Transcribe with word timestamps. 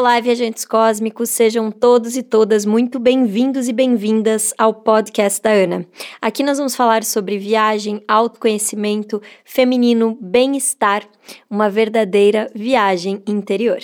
Olá, 0.00 0.18
viajantes 0.18 0.64
cósmicos, 0.64 1.28
sejam 1.28 1.70
todos 1.70 2.16
e 2.16 2.22
todas 2.22 2.64
muito 2.64 2.98
bem-vindos 2.98 3.68
e 3.68 3.72
bem-vindas 3.74 4.54
ao 4.56 4.72
podcast 4.72 5.42
da 5.42 5.50
Ana. 5.50 5.86
Aqui 6.22 6.42
nós 6.42 6.56
vamos 6.56 6.74
falar 6.74 7.04
sobre 7.04 7.36
viagem, 7.36 8.02
autoconhecimento, 8.08 9.20
feminino, 9.44 10.16
bem-estar, 10.18 11.06
uma 11.50 11.68
verdadeira 11.68 12.50
viagem 12.54 13.22
interior. 13.26 13.78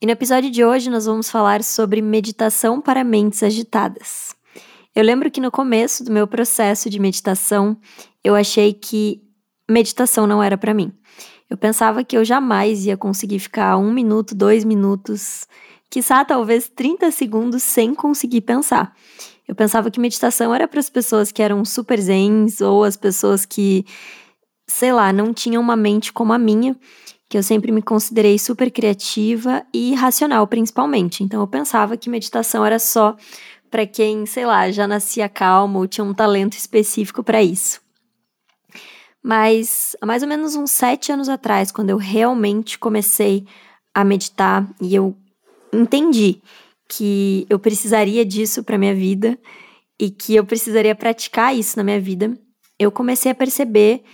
E 0.00 0.06
no 0.06 0.12
episódio 0.12 0.52
de 0.52 0.64
hoje 0.64 0.88
nós 0.88 1.06
vamos 1.06 1.28
falar 1.28 1.64
sobre 1.64 2.00
meditação 2.00 2.80
para 2.80 3.02
mentes 3.02 3.42
agitadas. 3.42 4.36
Eu 4.94 5.02
lembro 5.02 5.32
que 5.32 5.40
no 5.40 5.50
começo 5.50 6.04
do 6.04 6.12
meu 6.12 6.28
processo 6.28 6.88
de 6.88 7.00
meditação, 7.00 7.76
eu 8.22 8.36
achei 8.36 8.72
que 8.72 9.20
meditação 9.68 10.28
não 10.28 10.40
era 10.40 10.56
para 10.56 10.72
mim. 10.72 10.92
Eu 11.48 11.56
pensava 11.56 12.02
que 12.02 12.16
eu 12.16 12.24
jamais 12.24 12.86
ia 12.86 12.96
conseguir 12.96 13.38
ficar 13.38 13.76
um 13.76 13.92
minuto, 13.92 14.34
dois 14.34 14.64
minutos, 14.64 15.46
quiçá 15.88 16.24
talvez 16.24 16.68
30 16.68 17.10
segundos 17.10 17.62
sem 17.62 17.94
conseguir 17.94 18.40
pensar. 18.40 18.94
Eu 19.46 19.54
pensava 19.54 19.90
que 19.90 20.00
meditação 20.00 20.52
era 20.52 20.66
para 20.66 20.80
as 20.80 20.90
pessoas 20.90 21.30
que 21.30 21.40
eram 21.40 21.64
super 21.64 22.00
zens 22.00 22.60
ou 22.60 22.82
as 22.82 22.96
pessoas 22.96 23.46
que, 23.46 23.86
sei 24.66 24.92
lá, 24.92 25.12
não 25.12 25.32
tinham 25.32 25.62
uma 25.62 25.76
mente 25.76 26.12
como 26.12 26.32
a 26.32 26.38
minha, 26.38 26.76
que 27.28 27.38
eu 27.38 27.42
sempre 27.42 27.70
me 27.70 27.82
considerei 27.82 28.38
super 28.38 28.70
criativa 28.70 29.64
e 29.72 29.94
racional, 29.94 30.46
principalmente. 30.48 31.22
Então 31.22 31.40
eu 31.40 31.46
pensava 31.46 31.96
que 31.96 32.10
meditação 32.10 32.66
era 32.66 32.80
só 32.80 33.16
para 33.70 33.86
quem, 33.86 34.26
sei 34.26 34.46
lá, 34.46 34.70
já 34.70 34.86
nascia 34.86 35.28
calmo 35.28 35.78
ou 35.78 35.86
tinha 35.86 36.04
um 36.04 36.14
talento 36.14 36.54
específico 36.54 37.22
para 37.22 37.42
isso. 37.42 37.85
Mas 39.26 39.96
há 40.00 40.06
mais 40.06 40.22
ou 40.22 40.28
menos 40.28 40.54
uns 40.54 40.70
sete 40.70 41.10
anos 41.10 41.28
atrás, 41.28 41.72
quando 41.72 41.90
eu 41.90 41.96
realmente 41.96 42.78
comecei 42.78 43.44
a 43.92 44.04
meditar 44.04 44.64
e 44.80 44.94
eu 44.94 45.16
entendi 45.72 46.40
que 46.88 47.44
eu 47.50 47.58
precisaria 47.58 48.24
disso 48.24 48.62
para 48.62 48.78
minha 48.78 48.94
vida 48.94 49.36
e 49.98 50.10
que 50.10 50.36
eu 50.36 50.44
precisaria 50.46 50.94
praticar 50.94 51.56
isso 51.56 51.76
na 51.76 51.82
minha 51.82 52.00
vida, 52.00 52.38
eu 52.78 52.92
comecei 52.92 53.32
a 53.32 53.34
perceber 53.34 54.04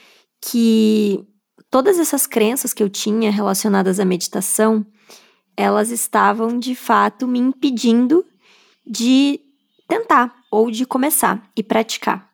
que 0.41 1.23
todas 1.71 1.99
essas 1.99 2.27
crenças 2.27 2.73
que 2.73 2.83
eu 2.83 2.89
tinha 2.89 3.31
relacionadas 3.31 4.01
à 4.01 4.07
meditação, 4.07 4.87
elas 5.55 5.91
estavam 5.91 6.59
de 6.59 6.75
fato 6.75 7.29
me 7.29 7.39
impedindo 7.39 8.25
de 8.87 9.41
tentar 9.87 10.35
ou 10.51 10.71
de 10.71 10.87
começar 10.87 11.51
e 11.55 11.63
praticar. 11.63 12.32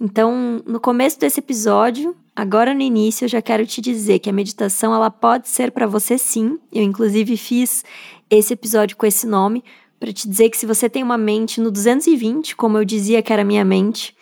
Então, 0.00 0.62
no 0.64 0.78
começo 0.78 1.18
desse 1.18 1.40
episódio, 1.40 2.14
agora 2.34 2.72
no 2.72 2.80
início, 2.80 3.24
eu 3.24 3.28
já 3.28 3.42
quero 3.42 3.66
te 3.66 3.80
dizer 3.80 4.20
que 4.20 4.30
a 4.30 4.32
meditação 4.32 4.94
ela 4.94 5.10
pode 5.10 5.48
ser 5.48 5.72
para 5.72 5.88
você 5.88 6.16
sim. 6.16 6.58
Eu 6.72 6.84
inclusive 6.84 7.36
fiz 7.36 7.84
esse 8.30 8.52
episódio 8.52 8.96
com 8.96 9.06
esse 9.06 9.26
nome 9.26 9.64
para 9.98 10.12
te 10.12 10.28
dizer 10.28 10.50
que 10.50 10.56
se 10.56 10.66
você 10.66 10.88
tem 10.88 11.02
uma 11.02 11.18
mente 11.18 11.60
no 11.60 11.70
220, 11.70 12.54
como 12.54 12.78
eu 12.78 12.84
dizia 12.84 13.22
que 13.22 13.32
era 13.32 13.42
minha 13.42 13.64
mente, 13.64 14.14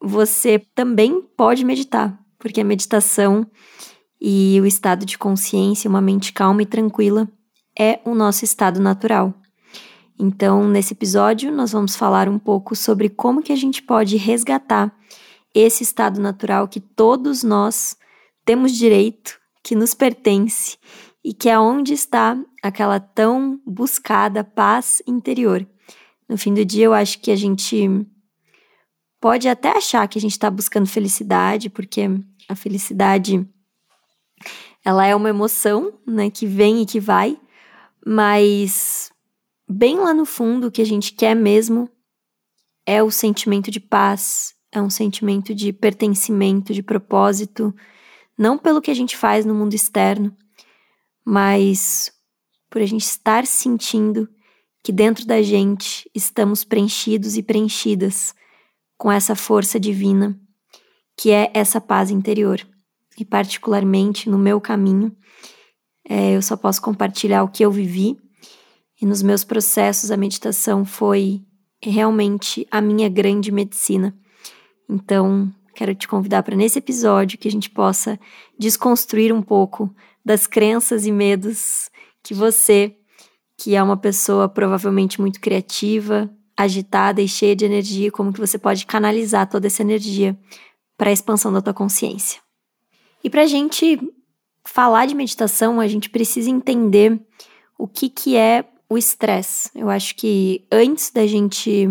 você 0.00 0.60
também 0.74 1.20
pode 1.36 1.64
meditar, 1.64 2.16
porque 2.38 2.60
a 2.60 2.64
meditação 2.64 3.44
e 4.20 4.60
o 4.60 4.66
estado 4.66 5.04
de 5.04 5.18
consciência, 5.18 5.90
uma 5.90 6.00
mente 6.00 6.32
calma 6.32 6.62
e 6.62 6.66
tranquila, 6.66 7.28
é 7.76 7.98
o 8.04 8.14
nosso 8.14 8.44
estado 8.44 8.80
natural. 8.80 9.34
Então, 10.24 10.68
nesse 10.68 10.94
episódio, 10.94 11.50
nós 11.50 11.72
vamos 11.72 11.96
falar 11.96 12.28
um 12.28 12.38
pouco 12.38 12.76
sobre 12.76 13.08
como 13.08 13.42
que 13.42 13.52
a 13.52 13.56
gente 13.56 13.82
pode 13.82 14.16
resgatar 14.16 14.96
esse 15.52 15.82
estado 15.82 16.20
natural 16.20 16.68
que 16.68 16.78
todos 16.78 17.42
nós 17.42 17.96
temos 18.44 18.70
direito, 18.70 19.40
que 19.64 19.74
nos 19.74 19.94
pertence 19.94 20.78
e 21.24 21.34
que 21.34 21.48
é 21.48 21.58
onde 21.58 21.92
está 21.92 22.40
aquela 22.62 23.00
tão 23.00 23.60
buscada 23.66 24.44
paz 24.44 25.02
interior. 25.08 25.66
No 26.28 26.38
fim 26.38 26.54
do 26.54 26.64
dia, 26.64 26.84
eu 26.84 26.94
acho 26.94 27.18
que 27.18 27.32
a 27.32 27.36
gente 27.36 28.06
pode 29.20 29.48
até 29.48 29.76
achar 29.76 30.06
que 30.06 30.18
a 30.18 30.20
gente 30.20 30.30
está 30.30 30.48
buscando 30.48 30.86
felicidade, 30.86 31.68
porque 31.68 32.02
a 32.48 32.54
felicidade 32.54 33.44
ela 34.84 35.04
é 35.04 35.16
uma 35.16 35.30
emoção, 35.30 35.92
né, 36.06 36.30
que 36.30 36.46
vem 36.46 36.82
e 36.82 36.86
que 36.86 37.00
vai, 37.00 37.36
mas 38.06 39.11
bem 39.72 39.98
lá 39.98 40.14
no 40.14 40.24
fundo, 40.24 40.66
o 40.66 40.70
que 40.70 40.82
a 40.82 40.86
gente 40.86 41.12
quer 41.12 41.34
mesmo 41.34 41.88
é 42.86 43.02
o 43.02 43.10
sentimento 43.10 43.70
de 43.70 43.80
paz, 43.80 44.54
é 44.70 44.80
um 44.80 44.90
sentimento 44.90 45.54
de 45.54 45.72
pertencimento, 45.72 46.72
de 46.72 46.82
propósito, 46.82 47.74
não 48.36 48.58
pelo 48.58 48.80
que 48.80 48.90
a 48.90 48.94
gente 48.94 49.16
faz 49.16 49.44
no 49.44 49.54
mundo 49.54 49.74
externo, 49.74 50.36
mas 51.24 52.12
por 52.70 52.80
a 52.80 52.86
gente 52.86 53.02
estar 53.02 53.46
sentindo 53.46 54.28
que 54.82 54.92
dentro 54.92 55.26
da 55.26 55.42
gente 55.42 56.10
estamos 56.14 56.64
preenchidos 56.64 57.36
e 57.36 57.42
preenchidas 57.42 58.34
com 58.98 59.12
essa 59.12 59.34
força 59.34 59.78
divina, 59.78 60.38
que 61.16 61.30
é 61.30 61.50
essa 61.54 61.80
paz 61.80 62.10
interior. 62.10 62.66
E, 63.18 63.24
particularmente 63.24 64.30
no 64.30 64.38
meu 64.38 64.60
caminho, 64.60 65.14
é, 66.08 66.32
eu 66.34 66.42
só 66.42 66.56
posso 66.56 66.80
compartilhar 66.80 67.42
o 67.42 67.48
que 67.48 67.64
eu 67.64 67.70
vivi 67.70 68.18
e 69.02 69.06
nos 69.06 69.20
meus 69.20 69.42
processos, 69.42 70.12
a 70.12 70.16
meditação 70.16 70.84
foi 70.84 71.42
realmente 71.82 72.64
a 72.70 72.80
minha 72.80 73.08
grande 73.08 73.50
medicina. 73.50 74.16
Então, 74.88 75.52
quero 75.74 75.92
te 75.92 76.06
convidar 76.06 76.44
para 76.44 76.54
nesse 76.54 76.78
episódio 76.78 77.36
que 77.36 77.48
a 77.48 77.50
gente 77.50 77.68
possa 77.68 78.16
desconstruir 78.56 79.32
um 79.32 79.42
pouco 79.42 79.92
das 80.24 80.46
crenças 80.46 81.04
e 81.04 81.10
medos 81.10 81.90
que 82.22 82.32
você, 82.32 82.94
que 83.58 83.74
é 83.74 83.82
uma 83.82 83.96
pessoa 83.96 84.48
provavelmente 84.48 85.20
muito 85.20 85.40
criativa, 85.40 86.30
agitada 86.56 87.20
e 87.20 87.26
cheia 87.26 87.56
de 87.56 87.64
energia, 87.64 88.12
como 88.12 88.32
que 88.32 88.38
você 88.38 88.56
pode 88.56 88.86
canalizar 88.86 89.50
toda 89.50 89.66
essa 89.66 89.82
energia 89.82 90.38
para 90.96 91.10
a 91.10 91.12
expansão 91.12 91.52
da 91.52 91.60
tua 91.60 91.74
consciência. 91.74 92.40
E 93.24 93.28
para 93.28 93.42
a 93.42 93.46
gente 93.46 93.98
falar 94.64 95.06
de 95.06 95.14
meditação, 95.16 95.80
a 95.80 95.88
gente 95.88 96.08
precisa 96.08 96.48
entender 96.48 97.20
o 97.76 97.88
que, 97.88 98.08
que 98.08 98.36
é 98.36 98.64
o 98.92 98.98
estresse. 98.98 99.70
Eu 99.74 99.88
acho 99.88 100.14
que 100.16 100.64
antes 100.70 101.10
da 101.10 101.26
gente 101.26 101.88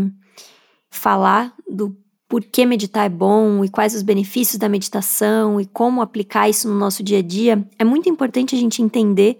falar 0.89 1.53
do 1.69 1.95
porquê 2.27 2.65
meditar 2.65 3.05
é 3.05 3.09
bom 3.09 3.63
e 3.63 3.69
quais 3.69 3.93
os 3.93 4.01
benefícios 4.01 4.57
da 4.57 4.69
meditação 4.69 5.59
e 5.59 5.65
como 5.65 6.01
aplicar 6.01 6.49
isso 6.49 6.69
no 6.69 6.75
nosso 6.75 7.03
dia 7.03 7.19
a 7.19 7.21
dia, 7.21 7.67
é 7.77 7.83
muito 7.83 8.07
importante 8.07 8.55
a 8.55 8.57
gente 8.57 8.81
entender 8.81 9.37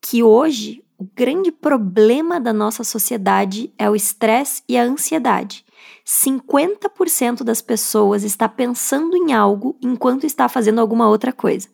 que 0.00 0.22
hoje 0.22 0.84
o 0.96 1.08
grande 1.16 1.50
problema 1.50 2.38
da 2.38 2.52
nossa 2.52 2.84
sociedade 2.84 3.72
é 3.78 3.88
o 3.88 3.96
estresse 3.96 4.62
e 4.68 4.76
a 4.76 4.84
ansiedade. 4.84 5.64
50% 6.06 7.42
das 7.42 7.62
pessoas 7.62 8.22
está 8.22 8.48
pensando 8.48 9.16
em 9.16 9.32
algo 9.32 9.76
enquanto 9.80 10.24
está 10.24 10.48
fazendo 10.48 10.80
alguma 10.80 11.08
outra 11.08 11.32
coisa. 11.32 11.68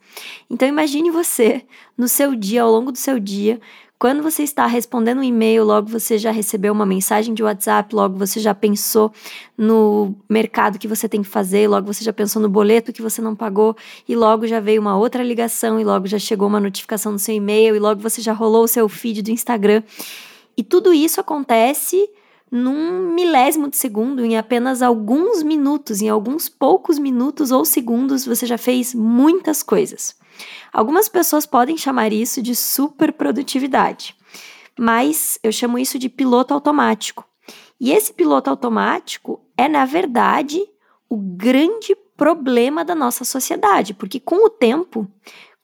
Então 0.48 0.68
imagine 0.68 1.10
você 1.10 1.66
no 1.96 2.06
seu 2.06 2.34
dia, 2.34 2.62
ao 2.62 2.70
longo 2.70 2.92
do 2.92 2.98
seu 2.98 3.18
dia, 3.18 3.60
quando 3.98 4.22
você 4.22 4.42
está 4.42 4.66
respondendo 4.66 5.18
um 5.18 5.22
e-mail, 5.22 5.64
logo 5.64 5.88
você 5.88 6.18
já 6.18 6.30
recebeu 6.30 6.72
uma 6.72 6.84
mensagem 6.84 7.32
de 7.32 7.42
WhatsApp, 7.42 7.94
logo 7.94 8.18
você 8.18 8.38
já 8.40 8.54
pensou 8.54 9.10
no 9.56 10.14
mercado 10.28 10.78
que 10.78 10.86
você 10.86 11.08
tem 11.08 11.22
que 11.22 11.28
fazer, 11.28 11.66
logo 11.66 11.86
você 11.86 12.04
já 12.04 12.12
pensou 12.12 12.42
no 12.42 12.48
boleto 12.48 12.92
que 12.92 13.00
você 13.00 13.22
não 13.22 13.34
pagou, 13.34 13.74
e 14.06 14.14
logo 14.14 14.46
já 14.46 14.60
veio 14.60 14.82
uma 14.82 14.98
outra 14.98 15.22
ligação, 15.22 15.80
e 15.80 15.84
logo 15.84 16.06
já 16.06 16.18
chegou 16.18 16.46
uma 16.46 16.60
notificação 16.60 17.12
no 17.12 17.18
seu 17.18 17.34
e-mail, 17.34 17.74
e 17.74 17.78
logo 17.78 18.00
você 18.00 18.20
já 18.20 18.34
rolou 18.34 18.64
o 18.64 18.68
seu 18.68 18.86
feed 18.88 19.22
do 19.22 19.30
Instagram. 19.30 19.82
E 20.56 20.62
tudo 20.62 20.92
isso 20.92 21.18
acontece 21.18 22.08
num 22.50 23.14
milésimo 23.14 23.68
de 23.68 23.76
segundo, 23.76 24.24
em 24.24 24.36
apenas 24.36 24.82
alguns 24.82 25.42
minutos, 25.42 26.02
em 26.02 26.08
alguns 26.08 26.48
poucos 26.48 26.98
minutos 26.98 27.50
ou 27.50 27.64
segundos, 27.64 28.26
você 28.26 28.46
já 28.46 28.58
fez 28.58 28.94
muitas 28.94 29.62
coisas. 29.62 30.14
Algumas 30.72 31.08
pessoas 31.08 31.46
podem 31.46 31.76
chamar 31.76 32.12
isso 32.12 32.42
de 32.42 32.54
superprodutividade, 32.54 34.16
mas 34.78 35.38
eu 35.42 35.50
chamo 35.52 35.78
isso 35.78 35.98
de 35.98 36.08
piloto 36.08 36.52
automático. 36.52 37.24
E 37.80 37.92
esse 37.92 38.12
piloto 38.12 38.50
automático 38.50 39.40
é, 39.56 39.68
na 39.68 39.84
verdade, 39.84 40.60
o 41.08 41.16
grande 41.16 41.94
problema 42.16 42.84
da 42.84 42.94
nossa 42.94 43.24
sociedade, 43.24 43.94
porque 43.94 44.18
com 44.18 44.46
o 44.46 44.50
tempo, 44.50 45.06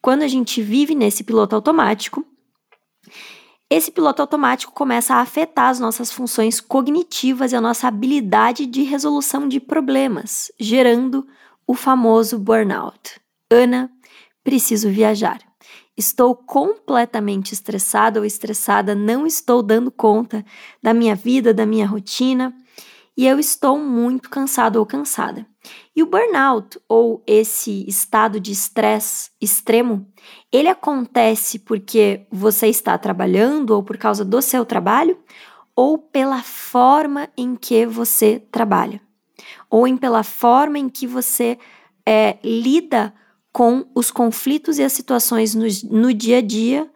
quando 0.00 0.22
a 0.22 0.28
gente 0.28 0.60
vive 0.62 0.94
nesse 0.94 1.24
piloto 1.24 1.54
automático, 1.54 2.24
esse 3.70 3.90
piloto 3.90 4.20
automático 4.20 4.72
começa 4.72 5.14
a 5.14 5.20
afetar 5.20 5.70
as 5.70 5.80
nossas 5.80 6.12
funções 6.12 6.60
cognitivas 6.60 7.52
e 7.52 7.56
a 7.56 7.60
nossa 7.60 7.88
habilidade 7.88 8.66
de 8.66 8.82
resolução 8.82 9.48
de 9.48 9.58
problemas, 9.58 10.52
gerando 10.60 11.26
o 11.66 11.74
famoso 11.74 12.38
burnout. 12.38 13.18
Ana, 13.50 13.90
preciso 14.42 14.88
viajar. 14.90 15.40
Estou 15.96 16.34
completamente 16.34 17.52
estressado 17.52 18.20
ou 18.20 18.24
estressada, 18.24 18.94
não 18.94 19.26
estou 19.26 19.62
dando 19.62 19.90
conta 19.90 20.44
da 20.82 20.94
minha 20.94 21.14
vida, 21.14 21.52
da 21.52 21.66
minha 21.66 21.86
rotina. 21.86 22.54
e 23.14 23.26
eu 23.26 23.38
estou 23.38 23.78
muito 23.78 24.30
cansado 24.30 24.76
ou 24.76 24.86
cansada. 24.86 25.46
E 25.94 26.02
o 26.02 26.06
burnout, 26.06 26.80
ou 26.88 27.22
esse 27.26 27.84
estado 27.86 28.40
de 28.40 28.52
estresse 28.52 29.30
extremo, 29.38 30.06
ele 30.50 30.68
acontece 30.68 31.58
porque 31.58 32.26
você 32.30 32.68
está 32.68 32.96
trabalhando 32.96 33.72
ou 33.72 33.82
por 33.82 33.98
causa 33.98 34.24
do 34.24 34.40
seu 34.40 34.64
trabalho, 34.64 35.18
ou 35.76 35.98
pela 35.98 36.42
forma 36.42 37.28
em 37.36 37.54
que 37.54 37.84
você 37.84 38.42
trabalha, 38.50 39.00
ou 39.70 39.86
em 39.86 39.96
pela 39.96 40.22
forma 40.22 40.78
em 40.78 40.88
que 40.88 41.06
você 41.06 41.58
é, 42.06 42.38
lida 42.42 43.12
com 43.52 43.86
os 43.94 44.10
conflitos 44.10 44.78
e 44.78 44.82
as 44.82 44.92
situações 44.92 45.54
no, 45.54 45.66
no 45.90 46.14
dia 46.14 46.38
a 46.38 46.40
dia 46.40 46.90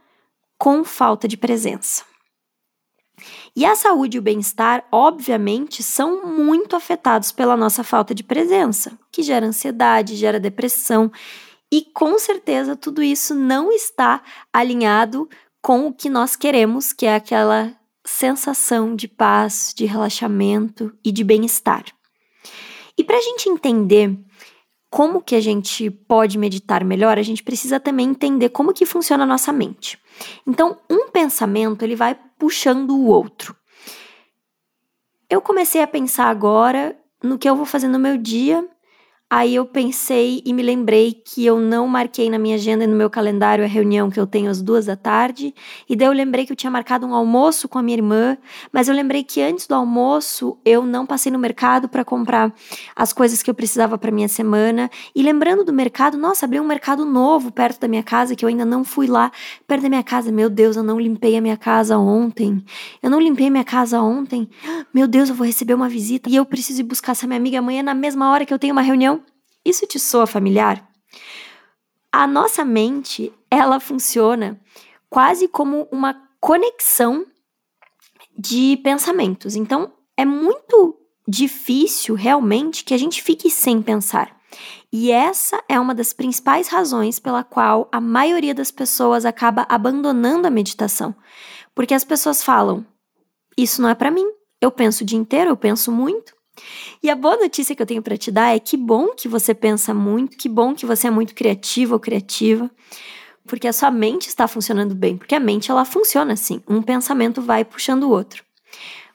com 0.59 0.83
falta 0.83 1.29
de 1.29 1.37
presença. 1.37 2.05
E 3.55 3.65
a 3.65 3.75
saúde 3.75 4.17
e 4.17 4.21
o 4.21 4.23
bem-estar, 4.23 4.87
obviamente, 4.93 5.83
são 5.83 6.27
muito 6.27 6.77
afetados 6.77 7.33
pela 7.33 7.57
nossa 7.57 7.83
falta 7.83 8.15
de 8.15 8.23
presença, 8.23 8.99
que 9.11 9.23
gera 9.23 9.47
ansiedade, 9.47 10.17
gera 10.17 10.39
depressão, 10.39 11.11
e 11.73 11.83
com 11.83 12.19
certeza 12.19 12.77
tudo 12.77 13.03
isso 13.03 13.35
não 13.35 13.73
está 13.73 14.23
alinhado 14.53 15.29
com 15.63 15.87
o 15.87 15.93
que 15.93 16.09
nós 16.09 16.37
queremos, 16.37 16.93
que 16.93 17.07
é 17.07 17.17
aquela 17.17 17.75
sensação 18.05 18.95
de 18.95 19.09
paz, 19.09 19.73
de 19.75 19.85
relaxamento 19.85 20.97
e 21.05 21.11
de 21.11 21.25
bem-estar. 21.25 21.85
E 22.97 23.03
para 23.03 23.17
a 23.17 23.21
gente 23.21 23.49
entender 23.49 24.17
como 24.97 25.21
que 25.21 25.35
a 25.35 25.41
gente 25.43 25.91
pode 25.91 26.39
meditar 26.39 26.83
melhor, 26.83 27.19
a 27.19 27.23
gente 27.23 27.43
precisa 27.43 27.79
também 27.79 28.09
entender 28.09 28.49
como 28.49 28.73
que 28.73 28.87
funciona 28.87 29.25
a 29.25 29.27
nossa 29.27 29.53
mente. 29.53 29.99
Então, 30.47 30.79
um 30.89 31.11
pensamento, 31.11 31.83
ele 31.83 31.95
vai 31.95 32.19
puxando 32.39 32.93
o 32.93 33.05
outro. 33.05 33.55
Eu 35.29 35.43
comecei 35.43 35.83
a 35.83 35.87
pensar 35.87 36.29
agora 36.29 36.97
no 37.23 37.37
que 37.37 37.47
eu 37.47 37.55
vou 37.55 37.67
fazer 37.67 37.89
no 37.89 37.99
meu 37.99 38.17
dia 38.17 38.67
Aí 39.29 39.57
eu 39.57 39.67
pensei 39.67 40.41
e 40.47 40.53
me 40.53 40.63
lembrei 40.63 41.13
que 41.13 41.45
eu 41.45 41.59
não 41.59 41.89
marquei 41.89 42.31
na 42.31 42.39
minha 42.39 42.55
agenda 42.55 42.85
e 42.85 42.87
no 42.87 42.95
meu 42.95 43.11
calendário 43.11 43.65
a 43.65 43.67
reunião 43.67 44.09
que 44.09 44.21
eu 44.21 44.27
tenho 44.27 44.49
às 44.49 44.63
duas 44.63 44.87
da 44.87 44.95
tarde. 44.95 45.53
E 45.89 45.97
daí 45.97 46.07
eu 46.07 46.13
lembrei 46.13 46.47
que 46.47 46.53
eu 46.53 46.57
tinha 46.57 46.71
marcado 46.71 47.05
um 47.05 47.13
almoço 47.13 47.69
com 47.69 47.77
a 47.77 47.83
minha 47.83 47.97
irmã, 47.97 48.39
mas 48.73 48.87
eu 48.87 48.95
lembrei 48.95 49.25
que 49.25 49.43
antes 49.43 49.67
do 49.67 49.75
almoço 49.75 50.57
eu 50.65 50.87
não 50.87 51.05
passei 51.05 51.33
no 51.33 51.41
mercado 51.41 51.89
para 51.89 52.05
comprar 52.05 52.55
as 52.95 53.13
coisas 53.13 53.43
que 53.43 53.51
eu 53.51 53.55
precisava 53.55 53.99
para 53.99 54.13
minha 54.13 54.29
semana. 54.29 54.89
E 55.13 55.25
lembrando 55.25 55.65
do 55.65 55.73
mercado, 55.73 56.17
nossa, 56.17 56.47
abriu 56.47 56.63
um 56.63 56.67
mercado 56.67 57.05
novo 57.05 57.51
perto 57.51 57.81
da 57.81 57.89
minha 57.89 58.05
casa 58.05 58.37
que 58.37 58.45
eu 58.45 58.49
ainda 58.49 58.65
não 58.65 58.85
fui 58.85 59.09
lá, 59.09 59.33
perto 59.67 59.83
da 59.83 59.89
minha 59.89 60.05
casa. 60.05 60.31
Meu 60.31 60.49
Deus, 60.49 60.77
eu 60.77 60.85
não 60.85 61.01
limpei 61.01 61.37
a 61.37 61.41
minha 61.41 61.57
casa 61.57 61.99
ontem. 61.99 62.65
Eu 63.03 63.11
não 63.11 63.21
limpei 63.21 63.51
minha 63.51 63.65
casa 63.65 64.01
ontem. 64.01 64.49
Meu 64.95 65.09
Deus, 65.09 65.29
eu 65.29 65.35
vou 65.35 65.45
receber 65.45 65.75
uma 65.75 65.89
visita 65.89 66.31
e 66.31 66.37
eu 66.37 66.47
preciso 66.47 66.81
ir 66.81 66.85
buscar 66.85 67.11
essa 67.11 67.27
minha 67.27 67.41
amiga 67.41 67.59
amanhã 67.59 67.83
na 67.83 67.93
mesma 67.93 68.31
hora 68.31 68.47
que 68.47 68.55
eu 68.55 68.59
tenho 68.59 68.73
uma 68.73 68.83
reunião. 68.83 69.16
Isso 69.67 69.85
te 69.85 69.99
soa 69.99 70.29
familiar? 70.29 70.89
A 72.13 72.25
nossa 72.25 72.65
mente, 72.65 73.33
ela 73.51 73.81
funciona 73.81 74.61
quase 75.11 75.49
como 75.49 75.89
uma 75.91 76.15
conexão 76.39 77.27
de 78.39 78.77
pensamentos. 78.85 79.57
Então, 79.57 79.93
é 80.17 80.25
muito 80.25 80.97
difícil 81.27 82.15
realmente 82.15 82.85
que 82.85 82.95
a 82.95 82.97
gente 82.97 83.21
fique 83.21 83.51
sem 83.51 83.83
pensar. 83.83 84.37
E 84.93 85.11
essa 85.11 85.61
é 85.69 85.81
uma 85.81 85.97
das 85.97 86.13
principais 86.13 86.69
razões 86.69 87.19
pela 87.19 87.43
qual 87.43 87.89
a 87.91 88.01
maioria 88.01 88.55
das 88.55 88.71
pessoas 88.71 89.25
acaba 89.25 89.67
abandonando 89.69 90.47
a 90.47 90.51
meditação. 90.51 91.13
Porque 91.75 91.93
as 91.93 92.05
pessoas 92.05 92.41
falam: 92.41 92.87
Isso 93.59 93.83
não 93.83 93.89
é 93.89 93.97
para 93.97 94.13
mim. 94.13 94.31
Eu 94.61 94.71
penso 94.71 95.03
o 95.03 95.07
dia 95.07 95.19
inteiro, 95.19 95.51
eu 95.51 95.57
penso 95.57 95.91
muito. 95.91 96.36
E 97.03 97.11
a 97.11 97.17
boa 97.17 97.37
notícia 97.37 97.75
que 97.75 97.83
eu 97.83 97.87
tenho 97.87 98.03
para 98.03 98.17
te 98.17 98.31
dar 98.31 98.55
é 98.55 98.59
que 98.59 98.77
bom 98.77 99.09
que 99.09 99.29
você 99.29 99.55
pensa 99.55 99.93
muito, 99.93 100.37
que 100.37 100.49
bom 100.49 100.75
que 100.75 100.87
você 100.87 101.09
é 101.09 101.11
muito 101.11 101.35
criativo 101.35 101.95
ou 101.95 102.01
criativa, 102.01 102.71
porque 103.47 103.69
a 103.69 103.73
sua 103.73 103.91
mente 103.91 104.29
está 104.29 104.49
funcionando 104.49 104.95
bem, 104.95 105.17
porque 105.17 105.35
a 105.35 105.41
mente 105.41 105.71
ela 105.71 105.85
funciona 105.85 106.33
assim, 106.33 106.63
um 106.69 106.83
pensamento 106.83 107.41
vai 107.41 107.65
puxando 107.65 108.05
o 108.05 108.11
outro. 108.11 108.45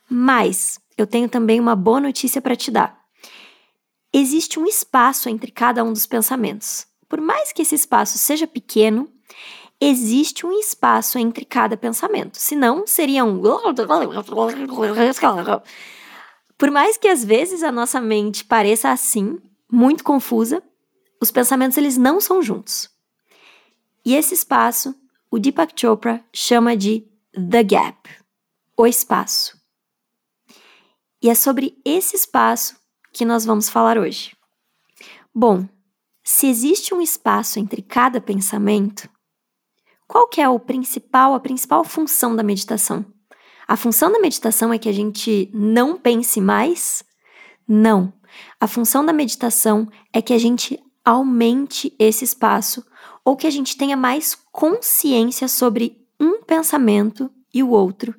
Mas 0.09 0.79
eu 0.97 1.07
tenho 1.07 1.27
também 1.27 1.59
uma 1.59 1.75
boa 1.75 1.99
notícia 1.99 2.41
para 2.41 2.55
te 2.55 2.71
dar. 2.71 2.99
Existe 4.13 4.59
um 4.59 4.65
espaço 4.65 5.29
entre 5.29 5.51
cada 5.51 5.83
um 5.83 5.93
dos 5.93 6.05
pensamentos. 6.05 6.85
Por 7.07 7.21
mais 7.21 7.51
que 7.51 7.61
esse 7.61 7.75
espaço 7.75 8.17
seja 8.17 8.45
pequeno, 8.45 9.09
existe 9.79 10.45
um 10.45 10.51
espaço 10.51 11.17
entre 11.17 11.43
cada 11.43 11.75
pensamento. 11.75 12.37
Senão, 12.37 12.85
seria 12.85 13.25
um 13.25 13.39
por 16.61 16.69
mais 16.69 16.95
que 16.95 17.07
às 17.07 17.25
vezes 17.25 17.63
a 17.63 17.71
nossa 17.71 17.99
mente 17.99 18.45
pareça 18.45 18.91
assim, 18.91 19.41
muito 19.67 20.03
confusa, 20.03 20.61
os 21.19 21.31
pensamentos 21.31 21.75
eles 21.75 21.97
não 21.97 22.21
são 22.21 22.39
juntos. 22.39 22.87
E 24.05 24.13
esse 24.13 24.35
espaço, 24.35 24.93
o 25.31 25.39
Deepak 25.39 25.73
Chopra 25.75 26.23
chama 26.31 26.77
de 26.77 27.03
The 27.33 27.63
Gap, 27.63 28.09
o 28.77 28.85
espaço. 28.85 29.59
E 31.19 31.31
é 31.31 31.33
sobre 31.33 31.81
esse 31.83 32.15
espaço 32.15 32.75
que 33.11 33.25
nós 33.25 33.43
vamos 33.43 33.67
falar 33.67 33.97
hoje. 33.97 34.37
Bom, 35.33 35.67
se 36.23 36.45
existe 36.45 36.93
um 36.93 37.01
espaço 37.01 37.57
entre 37.57 37.81
cada 37.81 38.21
pensamento, 38.21 39.09
qual 40.07 40.27
que 40.27 40.39
é 40.39 40.47
o 40.47 40.59
principal, 40.59 41.33
a 41.33 41.39
principal 41.39 41.83
função 41.83 42.35
da 42.35 42.43
meditação? 42.43 43.03
A 43.71 43.77
função 43.77 44.11
da 44.11 44.19
meditação 44.19 44.73
é 44.73 44.77
que 44.77 44.89
a 44.89 44.91
gente 44.91 45.49
não 45.53 45.95
pense 45.95 46.41
mais? 46.41 47.05
Não. 47.65 48.11
A 48.59 48.67
função 48.67 49.05
da 49.05 49.13
meditação 49.13 49.87
é 50.11 50.21
que 50.21 50.33
a 50.33 50.37
gente 50.37 50.77
aumente 51.05 51.95
esse 51.97 52.25
espaço 52.25 52.85
ou 53.23 53.37
que 53.37 53.47
a 53.47 53.49
gente 53.49 53.77
tenha 53.77 53.95
mais 53.95 54.35
consciência 54.51 55.47
sobre 55.47 56.05
um 56.19 56.43
pensamento 56.43 57.31
e 57.53 57.63
o 57.63 57.69
outro. 57.69 58.13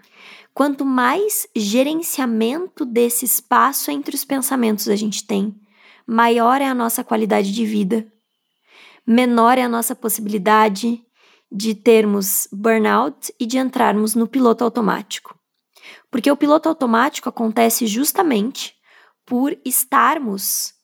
Quanto 0.55 0.87
mais 0.87 1.47
gerenciamento 1.55 2.87
desse 2.87 3.27
espaço 3.27 3.91
entre 3.91 4.17
os 4.17 4.25
pensamentos 4.25 4.89
a 4.89 4.97
gente 4.97 5.23
tem, 5.27 5.55
maior 6.07 6.63
é 6.63 6.67
a 6.67 6.75
nossa 6.75 7.05
qualidade 7.05 7.53
de 7.53 7.67
vida, 7.67 8.11
menor 9.07 9.59
é 9.59 9.63
a 9.63 9.69
nossa 9.69 9.95
possibilidade 9.95 11.05
de 11.53 11.75
termos 11.75 12.49
burnout 12.51 13.35
e 13.39 13.45
de 13.45 13.59
entrarmos 13.59 14.15
no 14.15 14.27
piloto 14.27 14.65
automático. 14.65 15.42
Porque 16.13 16.31
o 16.31 16.37
piloto 16.37 16.69
automático 16.69 17.31
acontece 17.31 17.87
justamente 17.87 18.75
por 19.25 19.59
estarmos 19.65 20.75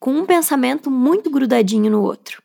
com 0.00 0.12
um 0.12 0.24
pensamento 0.24 0.90
muito 0.90 1.30
grudadinho 1.30 1.90
no 1.90 2.02
outro. 2.02 2.42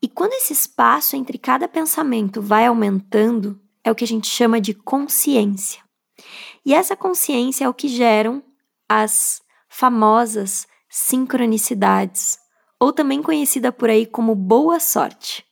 E 0.00 0.08
quando 0.08 0.32
esse 0.32 0.54
espaço 0.54 1.14
entre 1.14 1.36
cada 1.36 1.68
pensamento 1.68 2.40
vai 2.40 2.64
aumentando, 2.64 3.60
é 3.84 3.90
o 3.90 3.94
que 3.94 4.04
a 4.04 4.06
gente 4.06 4.28
chama 4.28 4.58
de 4.58 4.72
consciência. 4.72 5.82
E 6.64 6.72
essa 6.72 6.96
consciência 6.96 7.66
é 7.66 7.68
o 7.68 7.74
que 7.74 7.88
geram 7.88 8.42
as 8.88 9.42
famosas 9.68 10.66
sincronicidades, 10.88 12.38
ou 12.80 12.94
também 12.94 13.22
conhecida 13.22 13.70
por 13.70 13.90
aí 13.90 14.06
como 14.06 14.34
boa 14.34 14.80
sorte. 14.80 15.44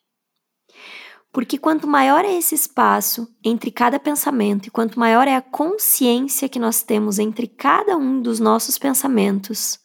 Porque 1.35 1.59
quanto 1.59 1.89
maior 1.89 2.25
é 2.25 2.33
esse 2.33 2.55
espaço 2.55 3.29
entre 3.43 3.73
cada 3.73 3.99
pensamento 3.99 4.69
e 4.69 4.71
quanto 4.71 5.01
maior 5.01 5.27
é 5.27 5.35
a 5.35 5.43
consciência 5.43 6.49
que 6.49 6.61
nós 6.61 6.85
temos 6.85 7.19
entre 7.19 7.49
cada 7.49 7.97
um 7.97 8.23
dos 8.23 8.39
nossos 8.39 8.79
pensamentos, 8.79 9.81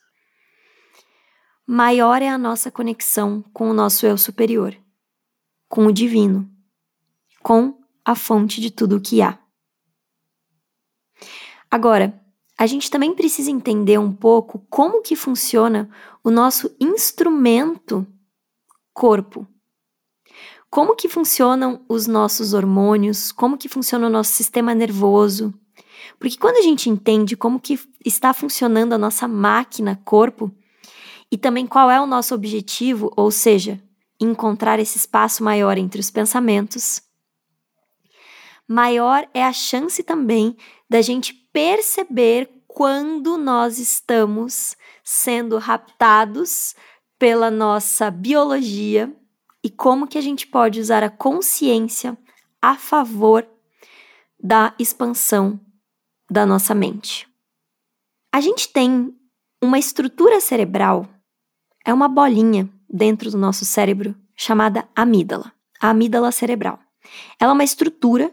maior 1.65 2.21
é 2.21 2.29
a 2.29 2.37
nossa 2.37 2.69
conexão 2.69 3.43
com 3.51 3.67
o 3.67 3.73
nosso 3.73 4.05
eu 4.05 4.15
superior, 4.15 4.77
com 5.67 5.87
o 5.87 5.91
divino, 5.91 6.47
com 7.41 7.81
a 8.05 8.13
fonte 8.13 8.61
de 8.61 8.69
tudo 8.69 8.97
o 8.97 9.01
que 9.01 9.19
há. 9.19 9.39
Agora, 11.71 12.23
a 12.59 12.67
gente 12.67 12.91
também 12.91 13.15
precisa 13.15 13.49
entender 13.49 13.97
um 13.97 14.13
pouco 14.13 14.59
como 14.69 15.01
que 15.01 15.15
funciona 15.15 15.89
o 16.23 16.29
nosso 16.29 16.69
instrumento 16.79 18.05
corpo 18.93 19.47
como 20.69 20.95
que 20.95 21.09
funcionam 21.09 21.83
os 21.89 22.05
nossos 22.05 22.53
hormônios, 22.53 23.31
como 23.31 23.57
que 23.57 23.67
funciona 23.67 24.07
o 24.07 24.09
nosso 24.09 24.31
sistema 24.31 24.75
nervoso. 24.75 25.53
Porque 26.19 26.37
quando 26.37 26.57
a 26.57 26.61
gente 26.61 26.89
entende 26.89 27.35
como 27.35 27.59
que 27.59 27.79
está 28.05 28.33
funcionando 28.33 28.93
a 28.93 28.97
nossa 28.97 29.27
máquina 29.27 29.99
corpo 30.05 30.51
e 31.31 31.37
também 31.37 31.65
qual 31.65 31.89
é 31.89 31.99
o 31.99 32.05
nosso 32.05 32.35
objetivo, 32.35 33.11
ou 33.15 33.31
seja, 33.31 33.81
encontrar 34.19 34.79
esse 34.79 34.97
espaço 34.97 35.43
maior 35.43 35.77
entre 35.77 35.99
os 35.99 36.11
pensamentos, 36.11 37.01
maior 38.67 39.27
é 39.33 39.43
a 39.43 39.53
chance 39.53 40.03
também 40.03 40.55
da 40.89 41.01
gente 41.01 41.33
perceber 41.51 42.49
quando 42.67 43.37
nós 43.37 43.79
estamos 43.79 44.75
sendo 45.03 45.57
raptados 45.57 46.75
pela 47.17 47.49
nossa 47.49 48.11
biologia 48.11 49.13
e 49.63 49.69
como 49.69 50.07
que 50.07 50.17
a 50.17 50.21
gente 50.21 50.47
pode 50.47 50.79
usar 50.79 51.03
a 51.03 51.09
consciência 51.09 52.17
a 52.61 52.75
favor 52.75 53.47
da 54.41 54.73
expansão 54.79 55.59
da 56.29 56.45
nossa 56.45 56.73
mente. 56.73 57.27
A 58.31 58.39
gente 58.39 58.69
tem 58.71 59.13
uma 59.61 59.79
estrutura 59.79 60.39
cerebral, 60.39 61.07
é 61.85 61.93
uma 61.93 62.07
bolinha 62.07 62.69
dentro 62.89 63.31
do 63.31 63.37
nosso 63.37 63.65
cérebro 63.65 64.15
chamada 64.35 64.87
amígdala, 64.95 65.51
a 65.81 65.89
amígdala 65.89 66.31
cerebral. 66.31 66.79
Ela 67.39 67.51
é 67.51 67.53
uma 67.53 67.63
estrutura 67.63 68.31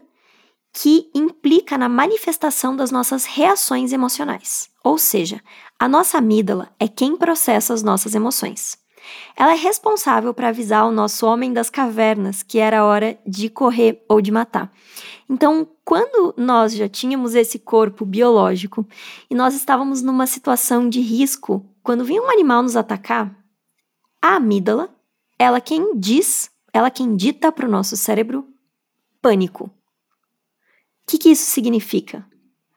que 0.71 1.09
implica 1.13 1.77
na 1.77 1.89
manifestação 1.89 2.75
das 2.75 2.91
nossas 2.91 3.25
reações 3.25 3.91
emocionais. 3.91 4.69
Ou 4.83 4.97
seja, 4.97 5.41
a 5.79 5.87
nossa 5.89 6.19
amígdala 6.19 6.71
é 6.79 6.87
quem 6.87 7.17
processa 7.17 7.73
as 7.73 7.81
nossas 7.81 8.13
emoções. 8.13 8.77
Ela 9.35 9.53
é 9.53 9.55
responsável 9.55 10.33
para 10.33 10.49
avisar 10.49 10.85
o 10.85 10.91
nosso 10.91 11.25
homem 11.25 11.53
das 11.53 11.69
cavernas 11.69 12.43
que 12.43 12.59
era 12.59 12.85
hora 12.85 13.17
de 13.25 13.49
correr 13.49 14.03
ou 14.07 14.21
de 14.21 14.31
matar. 14.31 14.71
Então, 15.29 15.67
quando 15.83 16.33
nós 16.37 16.73
já 16.73 16.87
tínhamos 16.87 17.35
esse 17.35 17.59
corpo 17.59 18.05
biológico 18.05 18.87
e 19.29 19.35
nós 19.35 19.53
estávamos 19.53 20.01
numa 20.01 20.25
situação 20.25 20.89
de 20.89 21.01
risco, 21.01 21.65
quando 21.83 22.05
vinha 22.05 22.21
um 22.21 22.29
animal 22.29 22.63
nos 22.63 22.75
atacar, 22.75 23.35
a 24.21 24.35
amígdala, 24.35 24.89
ela 25.37 25.61
quem 25.61 25.97
diz, 25.97 26.49
ela 26.73 26.89
quem 26.89 27.15
dita 27.15 27.51
para 27.51 27.67
o 27.67 27.71
nosso 27.71 27.95
cérebro 27.95 28.47
pânico. 29.21 29.65
O 29.65 29.71
que, 31.07 31.17
que 31.17 31.29
isso 31.29 31.49
significa? 31.49 32.25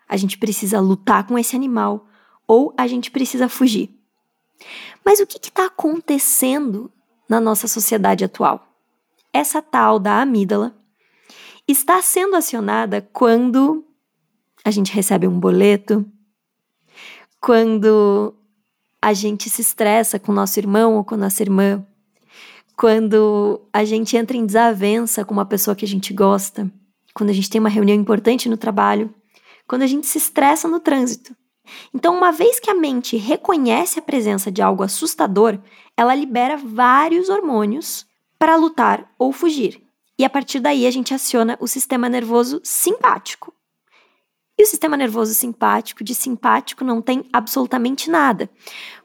A 0.09 0.17
gente 0.17 0.39
precisa 0.39 0.81
lutar 0.81 1.27
com 1.27 1.39
esse 1.39 1.55
animal 1.55 2.07
ou 2.47 2.75
a 2.77 2.87
gente 2.87 3.11
precisa 3.11 3.49
fugir. 3.49 4.00
Mas 5.05 5.21
o 5.21 5.27
que 5.27 5.39
está 5.39 5.67
acontecendo 5.67 6.91
na 7.29 7.41
nossa 7.41 7.67
sociedade 7.69 8.25
atual? 8.25 8.67
Essa 9.33 9.63
tal 9.63 9.99
da 9.99 10.21
amígdala 10.21 10.75
está 11.67 12.03
sendo 12.03 12.37
acionada 12.37 13.09
quando 13.13 13.85
a 14.65 14.71
gente 14.71 14.93
recebe 14.93 15.27
um 15.27 15.39
boleto, 15.39 16.05
quando 17.41 18.35
a 19.01 19.13
gente 19.13 19.49
se 19.49 19.63
estressa 19.63 20.19
com 20.19 20.33
nosso 20.33 20.59
irmão 20.59 20.97
ou 20.97 21.05
com 21.05 21.17
nossa 21.17 21.43
irmã, 21.43 21.85
quando 22.77 23.61
a 23.73 23.85
gente 23.85 24.17
entra 24.17 24.37
em 24.37 24.45
desavença 24.45 25.25
com 25.25 25.33
uma 25.33 25.47
pessoa 25.47 25.75
que 25.75 25.85
a 25.85 25.89
gente 25.89 26.13
gosta, 26.13 26.71
quando 27.15 27.31
a 27.31 27.33
gente 27.33 27.49
tem 27.49 27.61
uma 27.61 27.69
reunião 27.69 27.97
importante 27.97 28.49
no 28.49 28.57
trabalho, 28.57 29.15
quando 29.67 29.83
a 29.83 29.87
gente 29.87 30.07
se 30.07 30.19
estressa 30.19 30.69
no 30.69 30.81
trânsito. 30.81 31.35
Então, 31.95 32.17
uma 32.17 32.33
vez 32.33 32.59
que 32.59 32.71
a 32.71 32.75
mente 32.75 33.17
reconhece 33.17 33.99
a 33.99 34.03
presença 34.03 34.51
de 34.51 34.63
algo 34.63 34.83
assustador, 34.83 35.59
ela 35.97 36.15
libera 36.15 36.57
vários 36.57 37.29
hormônios 37.29 38.07
para 38.39 38.57
lutar 38.57 39.13
ou 39.19 39.33
fugir. 39.33 39.83
E 40.19 40.25
a 40.25 40.31
partir 40.31 40.61
daí 40.61 40.87
a 40.87 40.91
gente 40.91 41.15
aciona 41.15 41.57
o 41.61 41.67
sistema 41.67 42.09
nervoso 42.09 42.61
simpático. 42.63 43.55
E 44.59 44.63
o 44.63 44.67
sistema 44.67 44.97
nervoso 44.97 45.33
simpático, 45.33 46.05
de 46.05 46.15
simpático, 46.15 46.85
não 46.85 47.01
tem 47.01 47.25
absolutamente 47.33 48.11
nada. 48.11 48.51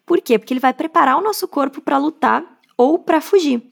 Por 0.06 0.22
quê? 0.22 0.38
Porque 0.38 0.54
ele 0.54 0.60
vai 0.60 0.74
preparar 0.74 1.18
o 1.18 1.22
nosso 1.22 1.48
corpo 1.48 1.82
para 1.82 1.98
lutar 1.98 2.44
ou 2.78 3.00
para 3.00 3.22
fugir. 3.22 3.64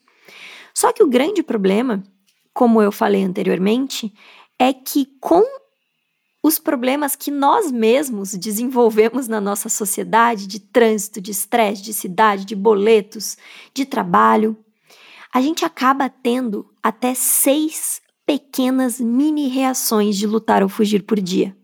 Só 0.73 0.93
que 0.93 1.03
o 1.03 1.09
grande 1.09 1.43
problema, 1.43 2.01
como 2.53 2.81
eu 2.81 2.91
falei 2.91 3.23
anteriormente, 3.23 4.13
é 4.57 4.71
que 4.71 5.05
com 5.19 5.43
os 6.43 6.59
problemas 6.59 7.15
que 7.15 7.31
nós 7.31 7.71
mesmos 7.71 8.33
desenvolvemos 8.33 9.29
na 9.29 9.39
nossa 9.39 9.69
sociedade 9.69 10.45
de 10.45 10.59
trânsito, 10.59 11.21
de 11.21 11.31
estresse, 11.31 11.81
de 11.81 11.93
cidade, 11.93 12.43
de 12.43 12.53
boletos, 12.53 13.37
de 13.73 13.85
trabalho, 13.85 14.57
a 15.33 15.39
gente 15.41 15.63
acaba 15.63 16.09
tendo 16.09 16.69
até 16.83 17.13
seis 17.13 18.01
pequenas 18.25 18.99
mini 18.99 19.47
reações 19.47 20.17
de 20.17 20.27
lutar 20.27 20.61
ou 20.61 20.67
fugir 20.67 21.03
por 21.03 21.19
dia. 21.19 21.55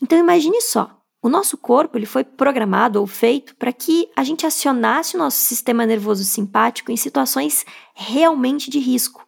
Então 0.00 0.16
imagine 0.16 0.60
só, 0.60 0.96
o 1.20 1.28
nosso 1.28 1.58
corpo 1.58 1.98
ele 1.98 2.06
foi 2.06 2.22
programado 2.22 3.00
ou 3.00 3.06
feito 3.06 3.56
para 3.56 3.72
que 3.72 4.08
a 4.14 4.22
gente 4.22 4.46
acionasse 4.46 5.16
o 5.16 5.18
nosso 5.18 5.38
sistema 5.38 5.84
nervoso 5.84 6.22
simpático 6.22 6.92
em 6.92 6.96
situações 6.96 7.66
realmente 7.94 8.70
de 8.70 8.78
risco. 8.78 9.25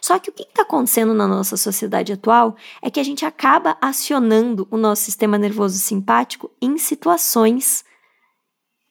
Só 0.00 0.18
que 0.18 0.30
o 0.30 0.32
que 0.32 0.42
está 0.42 0.62
acontecendo 0.62 1.14
na 1.14 1.26
nossa 1.26 1.56
sociedade 1.56 2.12
atual 2.12 2.56
é 2.82 2.90
que 2.90 3.00
a 3.00 3.02
gente 3.02 3.24
acaba 3.24 3.76
acionando 3.80 4.66
o 4.70 4.76
nosso 4.76 5.02
sistema 5.02 5.38
nervoso 5.38 5.78
simpático 5.78 6.50
em 6.60 6.78
situações 6.78 7.84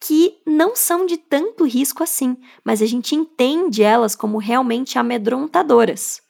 que 0.00 0.38
não 0.46 0.76
são 0.76 1.06
de 1.06 1.16
tanto 1.16 1.64
risco 1.64 2.02
assim, 2.02 2.36
mas 2.64 2.80
a 2.80 2.86
gente 2.86 3.14
entende 3.14 3.82
elas 3.82 4.14
como 4.14 4.38
realmente 4.38 4.98
amedrontadoras. 4.98 6.22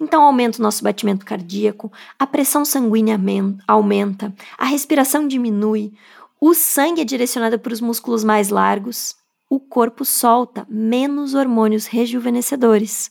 Então 0.00 0.22
aumenta 0.22 0.58
o 0.58 0.62
nosso 0.62 0.82
batimento 0.82 1.24
cardíaco, 1.24 1.92
a 2.18 2.26
pressão 2.26 2.64
sanguínea 2.64 3.20
aumenta, 3.68 4.34
a 4.56 4.64
respiração 4.64 5.28
diminui, 5.28 5.92
o 6.40 6.54
sangue 6.54 7.02
é 7.02 7.04
direcionado 7.04 7.58
para 7.58 7.72
os 7.72 7.80
músculos 7.80 8.24
mais 8.24 8.48
largos, 8.48 9.14
o 9.48 9.60
corpo 9.60 10.04
solta 10.04 10.66
menos 10.68 11.34
hormônios 11.34 11.86
rejuvenescedores 11.86 13.10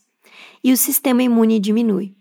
e 0.64 0.72
o 0.72 0.78
sistema 0.78 1.24
imune 1.24 1.60
diminui. 1.60 2.16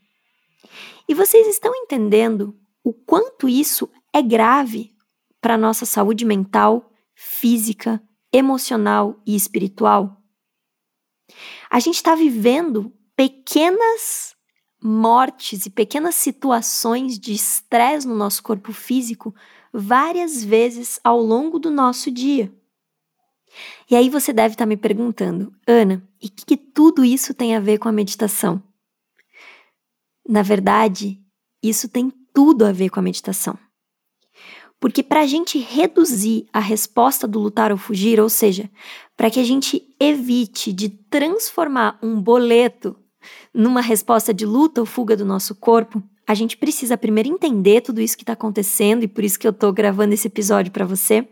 E 1.09 1.15
vocês 1.15 1.47
estão 1.47 1.75
entendendo 1.75 2.57
o 2.83 2.93
quanto 2.93 3.49
isso 3.49 3.91
é 4.13 4.23
grave 4.23 4.95
para 5.41 5.55
a 5.55 5.59
nossa 5.59 5.85
saúde 5.85 6.25
mental, 6.25 6.91
física, 7.15 8.03
emocional 8.33 9.21
e 9.27 9.35
espiritual? 9.35 10.23
A 11.69 11.81
gente 11.81 11.97
está 11.97 12.15
vivendo 12.15 12.93
pequenas 13.17 14.35
mortes 14.83 15.67
e 15.67 15.71
pequenas 15.71 16.15
situações 16.15 17.19
de 17.19 17.33
estresse 17.33 18.09
no 18.09 18.15
nosso 18.15 18.43
corpo 18.43 18.73
físico 18.73 19.35
várias 19.73 20.43
vezes 20.43 20.99
ao 21.05 21.21
longo 21.21 21.59
do 21.59 21.71
nosso 21.71 22.11
dia. 22.11 22.53
E 23.91 23.97
aí 23.97 24.09
você 24.09 24.33
deve 24.33 24.55
estar 24.55 24.65
tá 24.65 24.69
me 24.69 24.77
perguntando, 24.77 25.53
Ana, 25.67 26.03
e 26.23 26.27
o 26.27 26.31
que, 26.31 26.45
que 26.45 26.57
tudo 26.57 27.05
isso 27.05 27.35
tem 27.35 27.57
a 27.57 27.61
ver 27.61 27.79
com 27.79 27.89
a 27.89 27.93
meditação? 27.93 28.63
Na 30.29 30.43
verdade, 30.43 31.21
isso 31.63 31.89
tem 31.89 32.13
tudo 32.33 32.65
a 32.65 32.73
ver 32.73 32.91
com 32.91 33.01
a 33.01 33.03
meditação. 33.03 33.59
Porque 34.79 35.03
para 35.03 35.21
a 35.21 35.27
gente 35.27 35.59
reduzir 35.59 36.47
a 36.53 36.59
resposta 36.59 37.29
do 37.29 37.39
lutar 37.39 37.71
ou 37.71 37.77
fugir, 37.77 38.19
ou 38.19 38.31
seja, 38.31 38.71
para 39.15 39.31
que 39.31 39.39
a 39.39 39.45
gente 39.45 39.83
evite 40.01 40.73
de 40.73 40.89
transformar 40.89 41.99
um 42.03 42.19
boleto 42.21 42.97
numa 43.53 43.83
resposta 43.83 44.33
de 44.33 44.47
luta 44.47 44.81
ou 44.81 44.87
fuga 44.87 45.15
do 45.15 45.25
nosso 45.25 45.55
corpo, 45.55 46.03
a 46.27 46.35
gente 46.35 46.57
precisa 46.57 46.97
primeiro 46.97 47.29
entender 47.29 47.83
tudo 47.83 48.01
isso 48.01 48.17
que 48.17 48.23
está 48.23 48.33
acontecendo 48.33 49.03
e 49.03 49.09
por 49.09 49.23
isso 49.23 49.39
que 49.39 49.47
eu 49.47 49.51
estou 49.51 49.71
gravando 49.73 50.15
esse 50.15 50.29
episódio 50.29 50.73
para 50.73 50.87
você. 50.87 51.29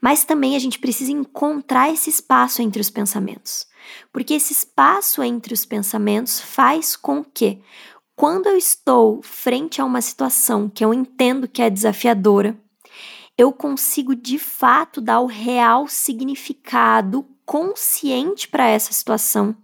Mas 0.00 0.24
também 0.24 0.56
a 0.56 0.58
gente 0.58 0.78
precisa 0.78 1.12
encontrar 1.12 1.92
esse 1.92 2.10
espaço 2.10 2.62
entre 2.62 2.80
os 2.80 2.90
pensamentos. 2.90 3.66
Porque 4.12 4.34
esse 4.34 4.52
espaço 4.52 5.22
entre 5.22 5.52
os 5.52 5.64
pensamentos 5.64 6.40
faz 6.40 6.96
com 6.96 7.24
que, 7.24 7.60
quando 8.14 8.46
eu 8.46 8.56
estou 8.56 9.22
frente 9.22 9.80
a 9.80 9.84
uma 9.84 10.00
situação 10.00 10.68
que 10.68 10.84
eu 10.84 10.92
entendo 10.92 11.48
que 11.48 11.62
é 11.62 11.70
desafiadora, 11.70 12.56
eu 13.36 13.52
consigo 13.52 14.14
de 14.14 14.38
fato 14.38 15.00
dar 15.00 15.20
o 15.20 15.26
real 15.26 15.88
significado 15.88 17.26
consciente 17.46 18.46
para 18.46 18.68
essa 18.68 18.92
situação, 18.92 19.56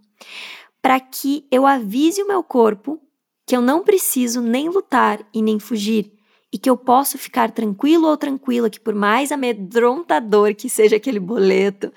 para 0.81 0.99
que 0.99 1.45
eu 1.51 1.65
avise 1.65 2.21
o 2.21 2.27
meu 2.27 2.43
corpo 2.43 2.99
que 3.45 3.55
eu 3.55 3.61
não 3.61 3.83
preciso 3.83 4.41
nem 4.41 4.67
lutar 4.67 5.25
e 5.33 5.41
nem 5.41 5.59
fugir, 5.59 6.16
e 6.51 6.57
que 6.57 6.69
eu 6.69 6.77
posso 6.77 7.17
ficar 7.17 7.51
tranquilo 7.51 8.07
ou 8.07 8.17
tranquila 8.17 8.69
que 8.69 8.79
por 8.79 8.95
mais 8.95 9.31
amedrontador 9.31 10.55
que 10.55 10.69
seja 10.69 10.95
aquele 10.95 11.19
boleto, 11.19 11.91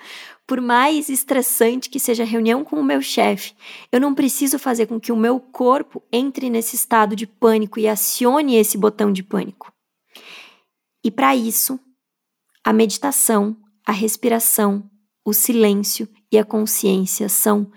por 0.47 0.61
mais 0.61 1.09
estressante 1.09 1.89
que 1.89 2.01
seja 2.01 2.25
a 2.25 2.27
reunião 2.27 2.65
com 2.65 2.77
o 2.77 2.85
meu 2.85 3.01
chefe, 3.01 3.55
eu 3.93 4.01
não 4.01 4.15
preciso 4.15 4.59
fazer 4.59 4.87
com 4.87 4.99
que 4.99 5.13
o 5.13 5.17
meu 5.17 5.39
corpo 5.39 6.03
entre 6.13 6.51
nesse 6.51 6.75
estado 6.75 7.15
de 7.15 7.27
pânico 7.27 7.79
e 7.79 7.87
acione 7.87 8.57
esse 8.57 8.77
botão 8.77 9.13
de 9.13 9.23
pânico. 9.23 9.73
E 11.05 11.11
para 11.11 11.37
isso, 11.37 11.79
a 12.65 12.73
meditação, 12.73 13.57
a 13.87 13.93
respiração, 13.93 14.91
o 15.25 15.33
silêncio 15.33 16.09
e 16.33 16.39
a 16.39 16.45
consciência 16.45 17.29
são 17.29 17.71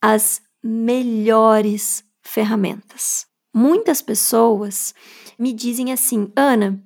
as 0.00 0.42
melhores 0.62 2.04
ferramentas. 2.22 3.26
Muitas 3.54 4.02
pessoas 4.02 4.94
me 5.38 5.52
dizem 5.52 5.92
assim: 5.92 6.30
Ana, 6.36 6.82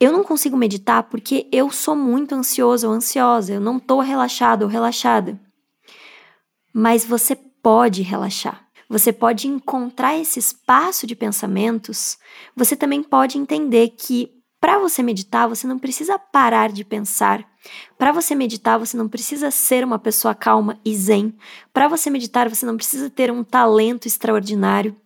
eu 0.00 0.12
não 0.12 0.22
consigo 0.22 0.56
meditar 0.56 1.04
porque 1.04 1.48
eu 1.50 1.70
sou 1.70 1.96
muito 1.96 2.34
ansioso 2.34 2.88
ou 2.88 2.92
ansiosa, 2.92 3.54
eu 3.54 3.60
não 3.60 3.78
estou 3.78 4.00
relaxado 4.00 4.62
ou 4.62 4.68
relaxada. 4.68 5.40
Mas 6.72 7.04
você 7.04 7.34
pode 7.34 8.02
relaxar. 8.02 8.66
Você 8.88 9.12
pode 9.12 9.48
encontrar 9.48 10.16
esse 10.16 10.38
espaço 10.38 11.06
de 11.06 11.16
pensamentos. 11.16 12.18
Você 12.54 12.76
também 12.76 13.02
pode 13.02 13.38
entender 13.38 13.88
que 13.96 14.30
para 14.60 14.78
você 14.78 15.02
meditar, 15.02 15.48
você 15.48 15.66
não 15.66 15.78
precisa 15.78 16.18
parar 16.18 16.70
de 16.70 16.84
pensar. 16.84 17.46
Para 17.98 18.12
você 18.12 18.34
meditar, 18.34 18.78
você 18.78 18.96
não 18.96 19.08
precisa 19.08 19.50
ser 19.50 19.84
uma 19.84 19.98
pessoa 19.98 20.34
calma 20.34 20.80
e 20.84 20.94
zen. 20.94 21.34
Para 21.72 21.88
você 21.88 22.10
meditar, 22.10 22.48
você 22.48 22.64
não 22.64 22.76
precisa 22.76 23.10
ter 23.10 23.30
um 23.30 23.44
talento 23.44 24.06
extraordinário. 24.06 24.96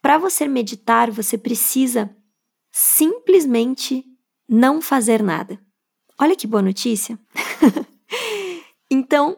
Para 0.00 0.18
você 0.18 0.46
meditar, 0.46 1.10
você 1.10 1.36
precisa 1.36 2.14
simplesmente 2.70 4.04
não 4.48 4.80
fazer 4.80 5.22
nada. 5.22 5.58
Olha 6.18 6.36
que 6.36 6.46
boa 6.46 6.62
notícia! 6.62 7.18
então, 8.90 9.36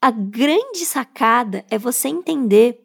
a 0.00 0.10
grande 0.10 0.84
sacada 0.84 1.64
é 1.70 1.78
você 1.78 2.08
entender 2.08 2.80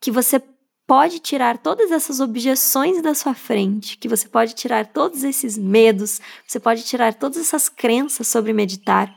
que 0.00 0.10
você 0.10 0.42
pode 0.86 1.20
tirar 1.20 1.58
todas 1.58 1.90
essas 1.90 2.20
objeções 2.20 3.00
da 3.00 3.14
sua 3.14 3.34
frente, 3.34 3.96
que 3.96 4.08
você 4.08 4.28
pode 4.28 4.54
tirar 4.54 4.86
todos 4.86 5.24
esses 5.24 5.56
medos, 5.56 6.20
você 6.46 6.60
pode 6.60 6.84
tirar 6.84 7.14
todas 7.14 7.38
essas 7.38 7.68
crenças 7.68 8.28
sobre 8.28 8.52
meditar 8.52 9.14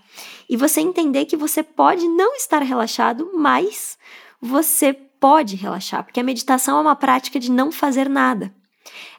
e 0.47 0.55
você 0.55 0.79
entender 0.79 1.25
que 1.25 1.35
você 1.35 1.63
pode 1.63 2.07
não 2.07 2.35
estar 2.35 2.61
relaxado, 2.61 3.31
mas 3.33 3.97
você 4.39 4.93
pode 5.19 5.55
relaxar, 5.55 6.03
porque 6.03 6.19
a 6.19 6.23
meditação 6.23 6.77
é 6.77 6.81
uma 6.81 6.95
prática 6.95 7.39
de 7.39 7.51
não 7.51 7.71
fazer 7.71 8.09
nada. 8.09 8.53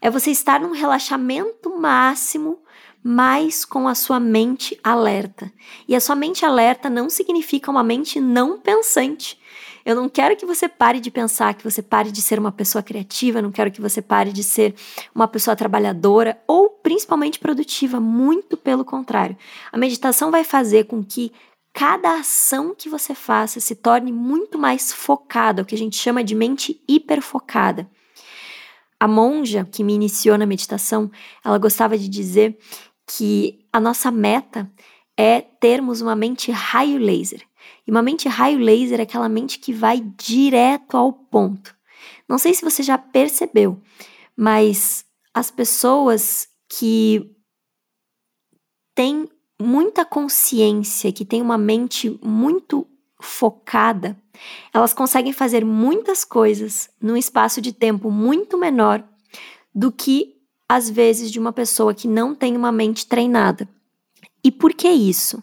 É 0.01 0.11
você 0.11 0.31
estar 0.31 0.61
num 0.61 0.73
relaxamento 0.73 1.79
máximo, 1.79 2.59
mas 3.03 3.65
com 3.65 3.87
a 3.87 3.95
sua 3.95 4.19
mente 4.19 4.79
alerta. 4.83 5.53
E 5.87 5.95
a 5.95 6.01
sua 6.01 6.17
mente 6.17 6.45
alerta 6.45 6.91
não 6.91 7.09
significa 7.09 7.71
uma 7.71 7.83
mente 7.83 8.21
não 8.21 8.59
pensante. 8.59 9.39
Eu 9.85 9.95
não 9.95 10.09
quero 10.09 10.35
que 10.35 10.45
você 10.45 10.69
pare 10.69 10.99
de 10.99 11.13
pensar, 11.13 11.55
que 11.55 11.63
você 11.63 11.81
pare 11.81 12.11
de 12.11 12.21
ser 12.21 12.41
uma 12.41 12.51
pessoa 12.51 12.83
criativa, 12.83 13.41
não 13.41 13.53
quero 13.53 13.71
que 13.71 13.81
você 13.81 14.03
pare 14.03 14.33
de 14.33 14.43
ser 14.43 14.75
uma 15.15 15.29
pessoa 15.29 15.55
trabalhadora 15.55 16.37
ou 16.49 16.69
principalmente 16.69 17.39
produtiva, 17.39 18.01
muito 18.01 18.57
pelo 18.57 18.85
contrário. 18.85 19.37
A 19.71 19.79
meditação 19.79 20.33
vai 20.33 20.43
fazer 20.43 20.87
com 20.87 21.05
que 21.05 21.33
cada 21.77 22.21
ação 22.21 22.75
que 22.75 22.89
você 22.89 23.15
faça 23.15 23.61
se 23.61 23.75
torne 23.75 24.11
muito 24.11 24.59
mais 24.59 24.91
focada, 24.95 25.61
o 25.61 25.65
que 25.67 25.75
a 25.75 25.79
gente 25.79 25.95
chama 25.95 26.25
de 26.25 26.35
mente 26.35 26.83
hiperfocada. 26.89 27.87
A 28.99 29.07
monja 29.07 29.69
que 29.71 29.85
me 29.85 29.93
iniciou 29.93 30.39
na 30.39 30.47
meditação, 30.47 31.11
ela 31.45 31.59
gostava 31.59 31.99
de 31.99 32.09
dizer 32.09 32.59
que 33.07 33.69
a 33.71 33.79
nossa 33.79 34.11
meta 34.11 34.73
é 35.19 35.43
termos 35.43 36.01
uma 36.01 36.17
mente 36.17 36.51
raio 36.51 36.97
laser. 36.97 37.47
E 37.87 37.91
uma 37.91 38.01
mente 38.01 38.27
raio 38.27 38.59
laser 38.59 38.99
é 38.99 39.03
aquela 39.03 39.29
mente 39.29 39.59
que 39.59 39.71
vai 39.71 40.01
direto 40.01 40.97
ao 40.97 41.13
ponto. 41.13 41.77
Não 42.27 42.39
sei 42.39 42.55
se 42.55 42.65
você 42.65 42.83
já 42.83 42.97
percebeu, 42.97 43.83
mas 44.35 45.05
as 45.35 45.51
pessoas 45.51 46.49
que 46.71 47.37
têm 48.95 49.29
muita 49.61 50.05
consciência, 50.05 51.13
que 51.13 51.25
têm 51.25 51.41
uma 51.41 51.59
mente 51.59 52.19
muito 52.23 52.87
focada, 53.21 54.17
elas 54.73 54.93
conseguem 54.93 55.33
fazer 55.33 55.65
muitas 55.65 56.25
coisas 56.25 56.91
num 57.01 57.17
espaço 57.17 57.61
de 57.61 57.73
tempo 57.73 58.11
muito 58.11 58.59
menor 58.59 59.03
do 59.75 59.91
que 59.91 60.37
às 60.69 60.91
vezes 60.91 61.31
de 61.31 61.39
uma 61.39 61.53
pessoa 61.53 61.95
que 61.95 62.09
não 62.09 62.35
tem 62.35 62.57
uma 62.57 62.73
mente 62.73 63.07
treinada. 63.07 63.69
E 64.43 64.51
por 64.51 64.75
que 64.75 64.89
isso? 64.89 65.43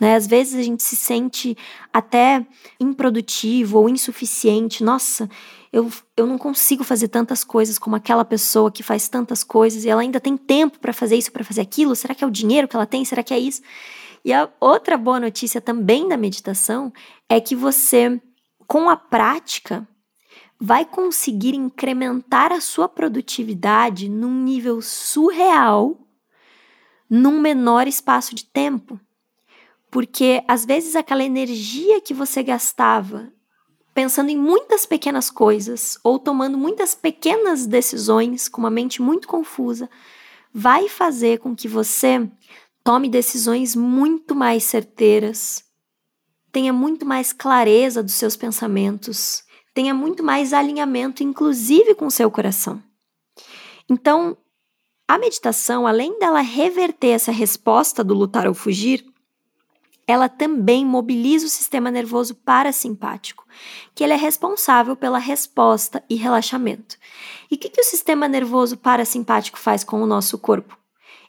Né? 0.00 0.16
Às 0.16 0.26
vezes 0.26 0.58
a 0.58 0.62
gente 0.62 0.82
se 0.82 0.96
sente 0.96 1.56
até 1.92 2.44
improdutivo 2.80 3.78
ou 3.78 3.88
insuficiente. 3.88 4.82
Nossa, 4.82 5.28
eu, 5.72 5.90
eu 6.16 6.26
não 6.26 6.36
consigo 6.36 6.82
fazer 6.82 7.08
tantas 7.08 7.44
coisas 7.44 7.78
como 7.78 7.96
aquela 7.96 8.24
pessoa 8.24 8.70
que 8.70 8.82
faz 8.82 9.08
tantas 9.08 9.44
coisas 9.44 9.84
e 9.84 9.88
ela 9.88 10.02
ainda 10.02 10.20
tem 10.20 10.36
tempo 10.36 10.78
para 10.78 10.92
fazer 10.92 11.16
isso, 11.16 11.32
para 11.32 11.44
fazer 11.44 11.60
aquilo. 11.60 11.94
Será 11.94 12.14
que 12.14 12.24
é 12.24 12.26
o 12.26 12.30
dinheiro 12.30 12.66
que 12.66 12.76
ela 12.76 12.86
tem? 12.86 13.04
Será 13.04 13.22
que 13.22 13.32
é 13.32 13.38
isso? 13.38 13.62
E 14.24 14.32
a 14.32 14.48
outra 14.58 14.96
boa 14.96 15.20
notícia 15.20 15.60
também 15.60 16.08
da 16.08 16.16
meditação 16.16 16.92
é 17.28 17.40
que 17.40 17.54
você, 17.54 18.20
com 18.66 18.88
a 18.88 18.96
prática, 18.96 19.86
vai 20.58 20.84
conseguir 20.84 21.54
incrementar 21.54 22.50
a 22.50 22.60
sua 22.60 22.88
produtividade 22.88 24.08
num 24.08 24.42
nível 24.42 24.80
surreal 24.80 26.00
num 27.08 27.40
menor 27.40 27.86
espaço 27.86 28.34
de 28.34 28.44
tempo. 28.44 28.98
Porque 29.94 30.42
às 30.48 30.64
vezes 30.64 30.96
aquela 30.96 31.22
energia 31.22 32.00
que 32.00 32.12
você 32.12 32.42
gastava 32.42 33.32
pensando 33.94 34.28
em 34.28 34.36
muitas 34.36 34.84
pequenas 34.84 35.30
coisas 35.30 35.96
ou 36.02 36.18
tomando 36.18 36.58
muitas 36.58 36.96
pequenas 36.96 37.64
decisões 37.64 38.48
com 38.48 38.60
uma 38.60 38.70
mente 38.70 39.00
muito 39.00 39.28
confusa, 39.28 39.88
vai 40.52 40.88
fazer 40.88 41.38
com 41.38 41.54
que 41.54 41.68
você 41.68 42.28
tome 42.82 43.08
decisões 43.08 43.76
muito 43.76 44.34
mais 44.34 44.64
certeiras, 44.64 45.62
tenha 46.50 46.72
muito 46.72 47.06
mais 47.06 47.32
clareza 47.32 48.02
dos 48.02 48.14
seus 48.14 48.34
pensamentos, 48.34 49.44
tenha 49.72 49.94
muito 49.94 50.24
mais 50.24 50.52
alinhamento, 50.52 51.22
inclusive 51.22 51.94
com 51.94 52.06
o 52.06 52.10
seu 52.10 52.28
coração. 52.32 52.82
Então, 53.88 54.36
a 55.06 55.16
meditação, 55.18 55.86
além 55.86 56.18
dela 56.18 56.40
reverter 56.40 57.10
essa 57.10 57.30
resposta 57.30 58.02
do 58.02 58.12
lutar 58.12 58.48
ou 58.48 58.54
fugir, 58.54 59.13
ela 60.06 60.28
também 60.28 60.84
mobiliza 60.84 61.46
o 61.46 61.50
sistema 61.50 61.90
nervoso 61.90 62.34
parasimpático, 62.34 63.46
que 63.94 64.04
ele 64.04 64.12
é 64.12 64.16
responsável 64.16 64.94
pela 64.94 65.18
resposta 65.18 66.04
e 66.08 66.14
relaxamento. 66.14 66.96
E 67.50 67.54
o 67.54 67.58
que, 67.58 67.70
que 67.70 67.80
o 67.80 67.84
sistema 67.84 68.28
nervoso 68.28 68.76
parasimpático 68.76 69.58
faz 69.58 69.82
com 69.82 70.02
o 70.02 70.06
nosso 70.06 70.38
corpo? 70.38 70.76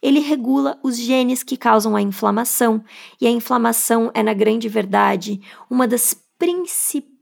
Ele 0.01 0.19
regula 0.19 0.77
os 0.83 0.97
genes 0.97 1.41
que 1.41 1.55
causam 1.57 1.95
a 1.95 2.01
inflamação, 2.01 2.83
e 3.19 3.25
a 3.25 3.31
inflamação 3.31 4.11
é, 4.13 4.21
na 4.21 4.33
grande 4.33 4.67
verdade, 4.67 5.41
uma 5.69 5.87
das 5.87 6.13
principais 6.37 7.13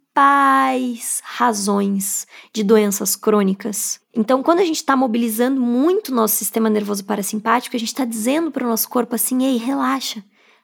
razões 1.24 2.26
de 2.52 2.64
doenças 2.64 3.16
crônicas. 3.16 4.02
Então, 4.14 4.42
quando 4.42 4.60
a 4.60 4.66
gente 4.66 4.78
está 4.78 4.96
mobilizando 4.96 5.62
muito 5.62 6.10
o 6.10 6.16
nosso 6.16 6.36
sistema 6.36 6.70
nervoso 6.70 7.06
parasimpático, 7.06 7.76
a 7.76 7.80
gente 7.80 7.90
está 7.90 8.06
dizendo 8.06 8.52
para 8.52 8.66
o 8.66 8.70
nosso 8.70 8.90
corpo 8.90 9.14
assim: 9.16 9.44
ei, 9.46 9.58
relaxa 9.58 10.24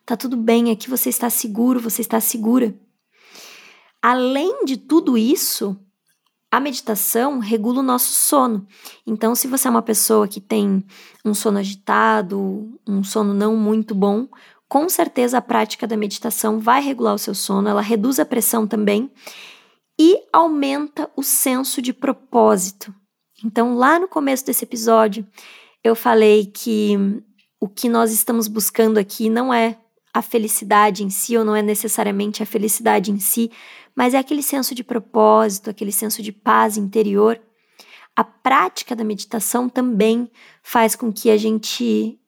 Tá 0.10 0.18
tudo 0.18 0.36
bem, 0.36 0.72
aqui 0.72 0.90
você 0.90 1.08
está 1.08 1.30
seguro, 1.30 1.80
você 1.80 2.02
está 2.02 2.20
segura. 2.20 2.74
Além 4.02 4.66
de 4.66 4.76
tudo 4.76 5.16
isso, 5.16 5.80
a 6.50 6.60
meditação 6.60 7.38
regula 7.38 7.82
o 7.82 7.84
nosso 7.84 8.12
sono. 8.14 8.66
Então, 9.06 9.36
se 9.36 9.48
você 9.48 9.68
é 9.68 9.70
uma 9.70 9.84
pessoa 9.84 10.28
que 10.28 10.42
tem 10.42 10.84
um 11.24 11.36
sono 11.36 11.60
agitado, 11.60 12.76
um 12.88 13.04
sono 13.04 13.36
não 13.36 13.56
muito 13.56 13.94
bom, 13.94 14.28
com 14.68 14.90
certeza 14.90 15.38
a 15.38 15.44
prática 15.44 15.86
da 15.86 15.96
meditação 15.96 16.60
vai 16.60 16.82
regular 16.82 17.14
o 17.14 17.20
seu 17.20 17.36
sono, 17.36 17.70
ela 17.70 17.80
reduz 17.80 18.20
a 18.20 18.26
pressão 18.26 18.66
também 18.66 19.12
e 20.02 20.24
aumenta 20.34 21.08
o 21.16 21.22
senso 21.22 21.84
de 21.84 21.94
propósito. 21.94 22.92
Então, 23.46 23.76
lá 23.76 24.00
no 24.00 24.08
começo 24.08 24.44
desse 24.44 24.66
episódio, 24.66 25.24
eu 25.84 25.96
falei 25.96 26.48
que 26.48 26.98
o 27.60 27.70
que 27.70 27.88
nós 27.88 28.12
estamos 28.12 28.48
buscando 28.48 28.98
aqui 28.98 29.30
não 29.30 29.54
é 29.54 29.78
a 30.20 30.22
felicidade 30.22 31.04
em 31.04 31.10
si, 31.10 31.38
ou 31.38 31.44
não 31.44 31.56
é 31.56 31.62
necessariamente 31.62 32.44
a 32.44 32.46
felicidade 32.46 33.12
em 33.12 33.20
si, 33.20 33.52
mas 33.96 34.14
é 34.14 34.18
aquele 34.18 34.44
senso 34.44 34.76
de 34.76 34.84
propósito, 34.84 35.70
aquele 35.70 35.92
senso 35.92 36.22
de 36.22 36.32
paz 36.32 36.78
interior. 36.78 37.40
A 38.16 38.24
prática 38.24 38.96
da 38.96 39.04
meditação 39.04 39.68
também 39.68 40.30
faz 40.62 40.96
com 40.96 41.12
que 41.12 41.30
a 41.30 41.38
gente 41.38 42.20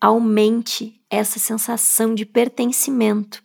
aumente 0.00 1.00
essa 1.08 1.38
sensação 1.38 2.14
de 2.14 2.26
pertencimento, 2.26 3.42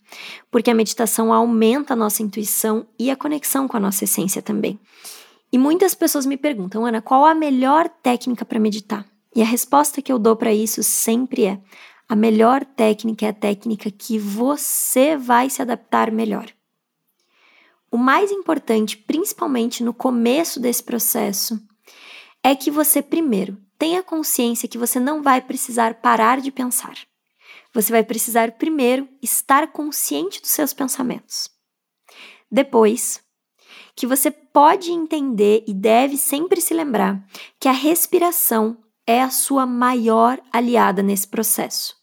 porque 0.49 0.71
a 0.71 0.75
meditação 0.75 1.32
aumenta 1.32 1.93
a 1.93 1.95
nossa 1.95 2.23
intuição 2.23 2.88
e 2.97 3.12
a 3.12 3.15
conexão 3.15 3.67
com 3.67 3.77
a 3.77 3.80
nossa 3.80 4.04
essência 4.04 4.41
também. 4.41 4.80
E 5.51 5.58
muitas 5.58 5.93
pessoas 5.93 6.25
me 6.25 6.38
perguntam, 6.38 6.86
Ana, 6.86 7.01
qual 7.01 7.25
a 7.25 7.36
melhor 7.36 7.88
técnica 7.88 8.45
para 8.45 8.60
meditar? 8.60 9.06
E 9.36 9.41
a 9.41 9.45
resposta 9.45 10.01
que 10.01 10.12
eu 10.12 10.19
dou 10.19 10.36
para 10.36 10.54
isso 10.54 10.82
sempre 10.82 11.45
é: 11.45 11.60
a 12.12 12.15
melhor 12.15 12.65
técnica 12.65 13.26
é 13.26 13.30
a 13.30 13.34
técnica 13.34 13.89
que 13.89 14.19
você 14.19 15.15
vai 15.15 15.50
se 15.50 15.62
adaptar 15.62 16.12
melhor. 16.12 16.52
O 17.89 17.95
mais 17.95 18.32
importante, 18.32 18.97
principalmente 18.97 19.82
no 19.82 19.93
começo 19.93 20.60
desse 20.60 20.84
processo, 20.84 21.58
é 22.43 22.54
que 22.54 22.69
você 22.69 23.02
primeiro 23.02 23.58
tenha 23.80 24.04
consciência 24.04 24.67
que 24.67 24.78
você 24.78 25.00
não 25.00 25.24
vai 25.24 25.39
precisar 25.39 26.02
parar 26.02 26.41
de 26.41 26.52
pensar. 26.52 26.97
Você 27.74 27.93
vai 27.93 28.04
precisar 28.04 28.52
primeiro 28.58 29.08
estar 29.21 29.71
consciente 29.71 30.41
dos 30.41 30.52
seus 30.52 30.74
pensamentos. 30.74 31.50
Depois, 32.52 33.21
que 33.95 34.06
você 34.06 34.30
pode 34.30 34.91
entender 34.91 35.63
e 35.65 35.74
deve 35.74 36.17
sempre 36.17 36.60
se 36.60 36.74
lembrar 36.74 37.26
que 37.58 37.69
a 37.69 37.71
respiração 37.71 38.78
é 39.08 39.21
a 39.21 39.30
sua 39.30 39.65
maior 39.65 40.41
aliada 40.52 41.02
nesse 41.02 41.26
processo 41.26 42.01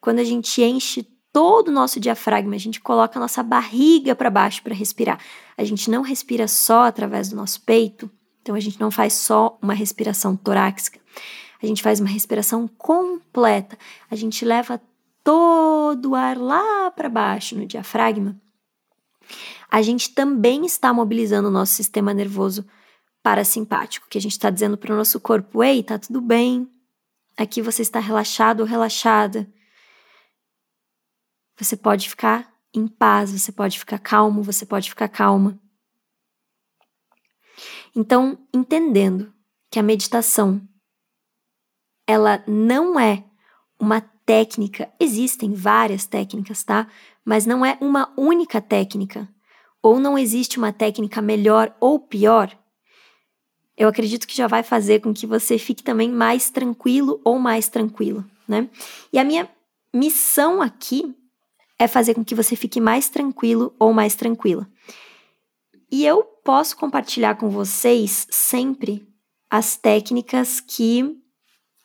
quando 0.00 0.18
a 0.18 0.24
gente 0.24 0.62
enche 0.62 1.06
todo 1.32 1.68
o 1.68 1.72
nosso 1.72 2.00
diafragma, 2.00 2.54
a 2.54 2.58
gente 2.58 2.80
coloca 2.80 3.18
a 3.18 3.22
nossa 3.22 3.42
barriga 3.42 4.14
para 4.14 4.30
baixo 4.30 4.62
para 4.62 4.74
respirar. 4.74 5.20
A 5.56 5.64
gente 5.64 5.90
não 5.90 6.02
respira 6.02 6.48
só 6.48 6.84
através 6.84 7.28
do 7.28 7.36
nosso 7.36 7.60
peito, 7.62 8.10
então 8.42 8.54
a 8.54 8.60
gente 8.60 8.80
não 8.80 8.90
faz 8.90 9.12
só 9.12 9.58
uma 9.62 9.74
respiração 9.74 10.36
torácica. 10.36 10.98
A 11.62 11.66
gente 11.66 11.82
faz 11.82 12.00
uma 12.00 12.08
respiração 12.08 12.66
completa. 12.66 13.78
A 14.10 14.16
gente 14.16 14.44
leva 14.44 14.80
todo 15.22 16.10
o 16.10 16.14
ar 16.14 16.38
lá 16.38 16.90
para 16.90 17.08
baixo 17.08 17.56
no 17.56 17.66
diafragma. 17.66 18.40
A 19.70 19.82
gente 19.82 20.12
também 20.12 20.64
está 20.64 20.92
mobilizando 20.92 21.48
o 21.48 21.52
nosso 21.52 21.74
sistema 21.74 22.12
nervoso 22.12 22.66
parasimpático, 23.22 24.08
que 24.08 24.18
a 24.18 24.20
gente 24.20 24.32
está 24.32 24.50
dizendo 24.50 24.76
para 24.76 24.92
o 24.92 24.96
nosso 24.96 25.20
corpo: 25.20 25.62
ei, 25.62 25.82
tá 25.82 25.98
tudo 25.98 26.20
bem, 26.20 26.68
aqui 27.36 27.62
você 27.62 27.82
está 27.82 28.00
relaxado 28.00 28.60
ou 28.60 28.66
relaxada, 28.66 29.46
você 31.64 31.76
pode 31.76 32.08
ficar 32.08 32.52
em 32.74 32.86
paz, 32.86 33.32
você 33.32 33.52
pode 33.52 33.78
ficar 33.78 33.98
calmo, 33.98 34.42
você 34.42 34.64
pode 34.64 34.88
ficar 34.88 35.08
calma. 35.08 35.58
Então, 37.94 38.38
entendendo 38.54 39.32
que 39.70 39.78
a 39.78 39.82
meditação 39.82 40.60
ela 42.06 42.42
não 42.46 42.98
é 42.98 43.24
uma 43.78 44.00
técnica, 44.00 44.90
existem 44.98 45.52
várias 45.52 46.06
técnicas, 46.06 46.64
tá? 46.64 46.88
Mas 47.24 47.46
não 47.46 47.64
é 47.64 47.76
uma 47.80 48.12
única 48.16 48.60
técnica, 48.60 49.28
ou 49.82 49.98
não 49.98 50.18
existe 50.18 50.58
uma 50.58 50.72
técnica 50.72 51.20
melhor 51.22 51.74
ou 51.80 51.98
pior. 51.98 52.56
Eu 53.76 53.88
acredito 53.88 54.26
que 54.26 54.36
já 54.36 54.46
vai 54.46 54.62
fazer 54.62 55.00
com 55.00 55.12
que 55.12 55.26
você 55.26 55.58
fique 55.58 55.82
também 55.82 56.10
mais 56.10 56.50
tranquilo 56.50 57.20
ou 57.24 57.38
mais 57.38 57.68
tranquilo, 57.68 58.24
né? 58.46 58.68
E 59.12 59.18
a 59.18 59.24
minha 59.24 59.48
missão 59.92 60.60
aqui 60.60 61.14
é 61.80 61.88
fazer 61.88 62.12
com 62.12 62.22
que 62.22 62.34
você 62.34 62.54
fique 62.54 62.78
mais 62.78 63.08
tranquilo 63.08 63.74
ou 63.78 63.90
mais 63.90 64.14
tranquila. 64.14 64.68
E 65.90 66.04
eu 66.04 66.22
posso 66.22 66.76
compartilhar 66.76 67.36
com 67.36 67.48
vocês 67.48 68.26
sempre 68.30 69.08
as 69.48 69.78
técnicas 69.78 70.60
que 70.60 71.16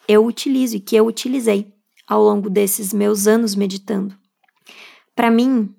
eu 0.05 0.25
utilizo 0.25 0.75
e 0.75 0.81
que 0.81 0.97
eu 0.97 1.07
utilizei 1.07 1.73
ao 2.05 2.21
longo 2.21 2.49
desses 2.49 2.93
meus 2.93 3.25
anos 3.25 3.55
meditando. 3.55 4.15
Para 5.15 5.31
mim, 5.31 5.73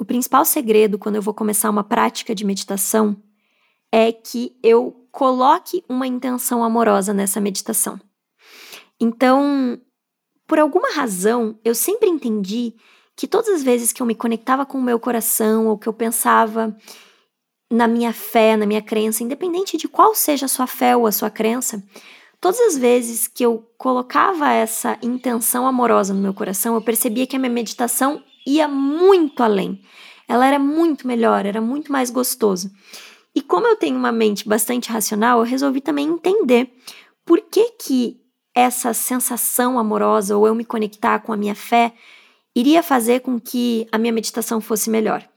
o 0.00 0.04
principal 0.04 0.44
segredo 0.44 0.98
quando 0.98 1.14
eu 1.14 1.22
vou 1.22 1.32
começar 1.32 1.70
uma 1.70 1.84
prática 1.84 2.34
de 2.34 2.44
meditação 2.44 3.16
é 3.92 4.10
que 4.10 4.58
eu 4.64 5.06
coloque 5.12 5.84
uma 5.88 6.08
intenção 6.08 6.64
amorosa 6.64 7.14
nessa 7.14 7.40
meditação. 7.40 8.00
Então, 9.00 9.80
por 10.44 10.58
alguma 10.58 10.92
razão, 10.92 11.56
eu 11.64 11.72
sempre 11.72 12.10
entendi 12.10 12.74
que 13.16 13.26
todas 13.26 13.48
as 13.48 13.62
vezes 13.62 13.92
que 13.92 14.02
eu 14.02 14.06
me 14.06 14.14
conectava 14.14 14.66
com 14.66 14.78
o 14.78 14.82
meu 14.82 14.98
coração 14.98 15.68
ou 15.68 15.78
que 15.78 15.86
eu 15.86 15.92
pensava 15.92 16.76
na 17.70 17.88
minha 17.88 18.12
fé, 18.12 18.56
na 18.56 18.66
minha 18.66 18.82
crença, 18.82 19.22
independente 19.22 19.76
de 19.76 19.88
qual 19.88 20.14
seja 20.14 20.46
a 20.46 20.48
sua 20.48 20.66
fé 20.66 20.96
ou 20.96 21.06
a 21.06 21.12
sua 21.12 21.30
crença, 21.30 21.82
todas 22.40 22.60
as 22.60 22.76
vezes 22.76 23.26
que 23.26 23.44
eu 23.44 23.66
colocava 23.78 24.50
essa 24.52 24.98
intenção 25.02 25.66
amorosa 25.66 26.12
no 26.12 26.20
meu 26.20 26.34
coração, 26.34 26.74
eu 26.74 26.82
percebia 26.82 27.26
que 27.26 27.36
a 27.36 27.38
minha 27.38 27.50
meditação 27.50 28.22
ia 28.46 28.68
muito 28.68 29.42
além. 29.42 29.80
Ela 30.28 30.46
era 30.46 30.58
muito 30.58 31.06
melhor, 31.06 31.46
era 31.46 31.60
muito 31.60 31.90
mais 31.90 32.10
gostoso. 32.10 32.70
E 33.34 33.42
como 33.42 33.66
eu 33.66 33.76
tenho 33.76 33.96
uma 33.96 34.12
mente 34.12 34.48
bastante 34.48 34.90
racional, 34.90 35.40
eu 35.40 35.44
resolvi 35.44 35.80
também 35.80 36.08
entender 36.08 36.72
por 37.24 37.40
que 37.40 37.70
que 37.72 38.20
essa 38.54 38.94
sensação 38.94 39.78
amorosa 39.78 40.36
ou 40.36 40.46
eu 40.46 40.54
me 40.54 40.64
conectar 40.64 41.18
com 41.20 41.32
a 41.32 41.36
minha 41.36 41.54
fé 41.54 41.92
iria 42.54 42.82
fazer 42.82 43.20
com 43.20 43.38
que 43.40 43.86
a 43.90 43.98
minha 43.98 44.12
meditação 44.12 44.60
fosse 44.60 44.88
melhor. 44.88 45.28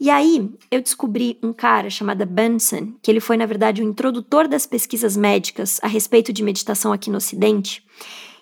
E 0.00 0.10
aí 0.10 0.50
eu 0.70 0.82
descobri 0.82 1.38
um 1.42 1.52
cara 1.52 1.88
chamado 1.88 2.26
Benson, 2.26 2.94
que 3.00 3.10
ele 3.10 3.20
foi 3.20 3.36
na 3.36 3.46
verdade 3.46 3.82
o 3.82 3.84
introdutor 3.84 4.48
das 4.48 4.66
pesquisas 4.66 5.16
médicas 5.16 5.78
a 5.82 5.86
respeito 5.86 6.32
de 6.32 6.42
meditação 6.42 6.92
aqui 6.92 7.08
no 7.08 7.18
Ocidente, 7.18 7.86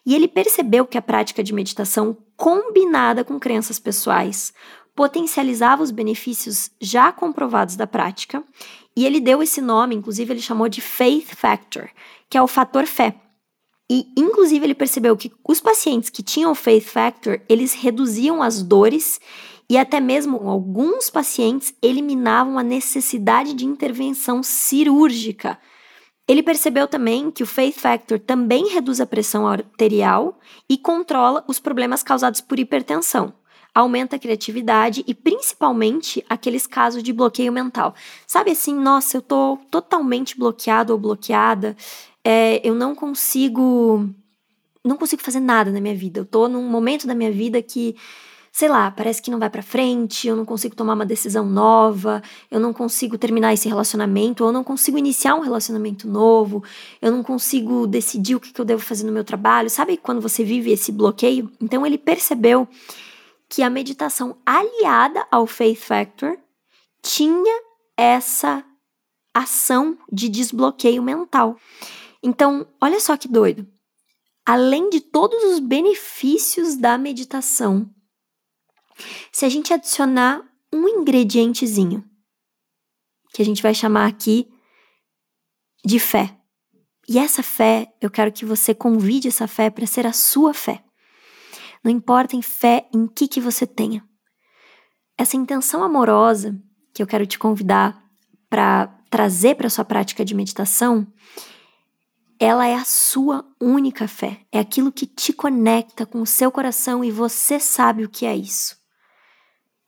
e 0.07 0.15
ele 0.15 0.27
percebeu 0.27 0.87
que 0.87 0.97
a 0.97 1.03
prática 1.03 1.43
de 1.43 1.53
meditação 1.53 2.17
combinada 2.37 3.23
com 3.23 3.39
crenças 3.39 3.79
pessoais 3.79 4.55
potencializava 4.95 5.83
os 5.83 5.91
benefícios 5.91 6.71
já 6.81 7.13
comprovados 7.13 7.77
da 7.77 7.87
prática, 7.87 8.43
e 8.97 9.05
ele 9.05 9.21
deu 9.21 9.43
esse 9.43 9.61
nome, 9.61 9.95
inclusive 9.95 10.33
ele 10.33 10.41
chamou 10.41 10.69
de 10.69 10.81
faith 10.81 11.35
factor, 11.37 11.91
que 12.29 12.39
é 12.39 12.43
o 12.43 12.49
fator 12.49 12.87
fé. 12.87 13.15
E, 13.91 14.07
inclusive, 14.17 14.65
ele 14.65 14.75
percebeu 14.75 15.17
que 15.17 15.33
os 15.47 15.61
pacientes 15.61 16.11
que 16.11 16.23
tinham 16.23 16.55
Faith 16.55 16.85
Factor, 16.85 17.41
eles 17.49 17.75
reduziam 17.75 18.41
as 18.41 18.63
dores 18.63 19.21
e 19.69 19.77
até 19.77 19.99
mesmo 19.99 20.49
alguns 20.49 21.11
pacientes 21.11 21.75
eliminavam 21.83 22.57
a 22.57 22.63
necessidade 22.63 23.53
de 23.53 23.67
intervenção 23.67 24.45
cirúrgica. 24.45 25.59
Ele 26.29 26.41
percebeu 26.41 26.87
também 26.87 27.33
que 27.33 27.43
o 27.43 27.47
Faith 27.47 27.81
Factor 27.81 28.21
também 28.21 28.69
reduz 28.69 29.01
a 29.01 29.07
pressão 29.07 29.49
arterial 29.49 30.39
e 30.69 30.79
controla 30.79 31.45
os 31.49 31.59
problemas 31.59 32.05
causados 32.05 32.41
por 32.41 32.61
hipertensão. 32.61 33.35
Aumenta 33.75 34.17
a 34.17 34.19
criatividade 34.19 35.05
e 35.07 35.15
principalmente 35.15 36.25
aqueles 36.29 36.67
casos 36.67 37.03
de 37.03 37.13
bloqueio 37.13 37.53
mental. 37.53 37.95
Sabe 38.27 38.51
assim, 38.51 38.75
nossa, 38.75 39.17
eu 39.17 39.23
tô 39.23 39.59
totalmente 39.71 40.39
bloqueado 40.39 40.93
ou 40.93 40.99
bloqueada, 40.99 41.77
é, 42.25 42.67
eu 42.67 42.75
não 42.75 42.95
consigo. 42.95 44.09
Não 44.85 44.97
consigo 44.97 45.23
fazer 45.23 45.41
nada 45.41 45.71
na 45.71 45.81
minha 45.81 45.95
vida. 45.95 46.21
Eu 46.21 46.25
tô 46.25 46.49
num 46.49 46.63
momento 46.63 47.07
da 47.07 47.15
minha 47.15 47.31
vida 47.31 47.61
que, 47.61 47.95
sei 48.51 48.67
lá, 48.67 48.91
parece 48.91 49.21
que 49.21 49.31
não 49.31 49.39
vai 49.39 49.51
para 49.51 49.63
frente, 49.63 50.27
eu 50.27 50.35
não 50.35 50.47
consigo 50.47 50.75
tomar 50.75 50.95
uma 50.95 51.05
decisão 51.05 51.45
nova, 51.45 52.23
eu 52.51 52.59
não 52.59 52.73
consigo 52.73 53.19
terminar 53.19 53.53
esse 53.53 53.69
relacionamento, 53.69 54.43
eu 54.43 54.51
não 54.51 54.65
consigo 54.65 54.97
iniciar 54.97 55.35
um 55.35 55.41
relacionamento 55.41 56.09
novo, 56.09 56.65
eu 57.01 57.13
não 57.13 57.23
consigo 57.23 57.87
decidir 57.87 58.37
o 58.37 58.41
que 58.41 58.59
eu 58.59 58.65
devo 58.65 58.83
fazer 58.83 59.05
no 59.05 59.13
meu 59.13 59.23
trabalho. 59.23 59.69
Sabe 59.69 59.99
quando 59.99 60.21
você 60.21 60.43
vive 60.43 60.73
esse 60.73 60.91
bloqueio? 60.91 61.53
Então 61.61 61.85
ele 61.87 61.99
percebeu 61.99 62.67
que 63.51 63.63
a 63.65 63.69
meditação 63.69 64.41
aliada 64.47 65.27
ao 65.31 65.45
Faith 65.45 65.81
Factor 65.81 66.39
tinha 67.03 67.63
essa 67.97 68.65
ação 69.35 69.99
de 70.11 70.29
desbloqueio 70.29 71.03
mental. 71.03 71.57
Então, 72.23 72.67
olha 72.81 73.01
só 73.01 73.17
que 73.17 73.27
doido. 73.27 73.67
Além 74.47 74.89
de 74.89 75.01
todos 75.01 75.43
os 75.45 75.59
benefícios 75.59 76.77
da 76.77 76.97
meditação, 76.97 77.93
se 79.33 79.45
a 79.45 79.49
gente 79.49 79.75
adicionar 79.75 80.43
um 80.73 80.89
ingredientezinho, 80.89 82.09
que 83.33 83.43
a 83.43 83.45
gente 83.45 83.63
vai 83.63 83.75
chamar 83.75 84.07
aqui 84.07 84.49
de 85.85 85.99
fé. 85.99 86.37
E 87.09 87.19
essa 87.19 87.43
fé, 87.43 87.93
eu 88.01 88.11
quero 88.11 88.31
que 88.31 88.45
você 88.45 88.75
convide 88.75 89.29
essa 89.29 89.49
fé 89.49 89.71
para 89.71 89.87
ser 89.87 90.07
a 90.07 90.13
sua 90.13 90.55
fé. 90.55 90.85
Não 91.83 91.91
importa 91.91 92.37
em 92.37 92.43
fé 92.43 92.89
em 92.93 93.07
que 93.07 93.27
que 93.27 93.41
você 93.41 93.67
tenha. 93.67 94.05
Essa 95.17 95.37
intenção 95.37 95.83
amorosa 95.83 96.61
que 96.95 97.03
eu 97.03 97.07
quero 97.07 97.27
te 97.27 97.39
convidar 97.39 98.03
para 98.49 98.87
trazer 99.09 99.55
para 99.55 99.71
sua 99.71 99.85
prática 99.85 100.25
de 100.25 100.35
meditação 100.35 101.07
ela 102.41 102.67
é 102.67 102.75
a 102.75 102.87
sua 102.87 103.45
única 103.61 104.09
fé, 104.09 104.41
é 104.51 104.59
aquilo 104.59 104.91
que 104.91 105.05
te 105.05 105.31
conecta 105.31 106.07
com 106.07 106.23
o 106.23 106.27
seu 106.27 106.51
coração 106.51 107.05
e 107.05 107.11
você 107.11 107.61
sabe 107.61 108.03
o 108.03 108.09
que 108.09 108.25
é 108.25 108.35
isso. 108.35 108.79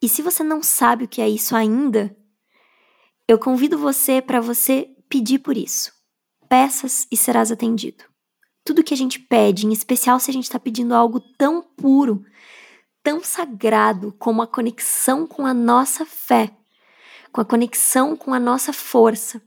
E 0.02 0.08
se 0.08 0.20
você 0.20 0.42
não 0.42 0.62
sabe 0.62 1.04
o 1.04 1.08
que 1.08 1.22
é 1.22 1.28
isso 1.28 1.56
ainda, 1.56 2.14
eu 3.26 3.38
convido 3.38 3.78
você 3.78 4.20
para 4.20 4.38
você 4.38 4.90
pedir 5.08 5.38
por 5.38 5.56
isso. 5.56 5.92
Peças 6.46 7.06
e 7.10 7.16
serás 7.16 7.50
atendido. 7.50 8.04
Tudo 8.64 8.82
que 8.82 8.94
a 8.94 8.96
gente 8.96 9.18
pede, 9.18 9.66
em 9.66 9.72
especial 9.72 10.20
se 10.20 10.30
a 10.30 10.34
gente 10.34 10.44
está 10.44 10.58
pedindo 10.58 10.94
algo 10.94 11.20
tão 11.20 11.62
puro, 11.62 12.24
tão 13.02 13.22
sagrado 13.22 14.14
como 14.18 14.42
a 14.42 14.46
conexão 14.46 15.26
com 15.26 15.44
a 15.44 15.52
nossa 15.52 16.06
fé, 16.06 16.50
com 17.32 17.40
a 17.40 17.44
conexão 17.44 18.16
com 18.16 18.32
a 18.32 18.38
nossa 18.38 18.72
força, 18.72 19.42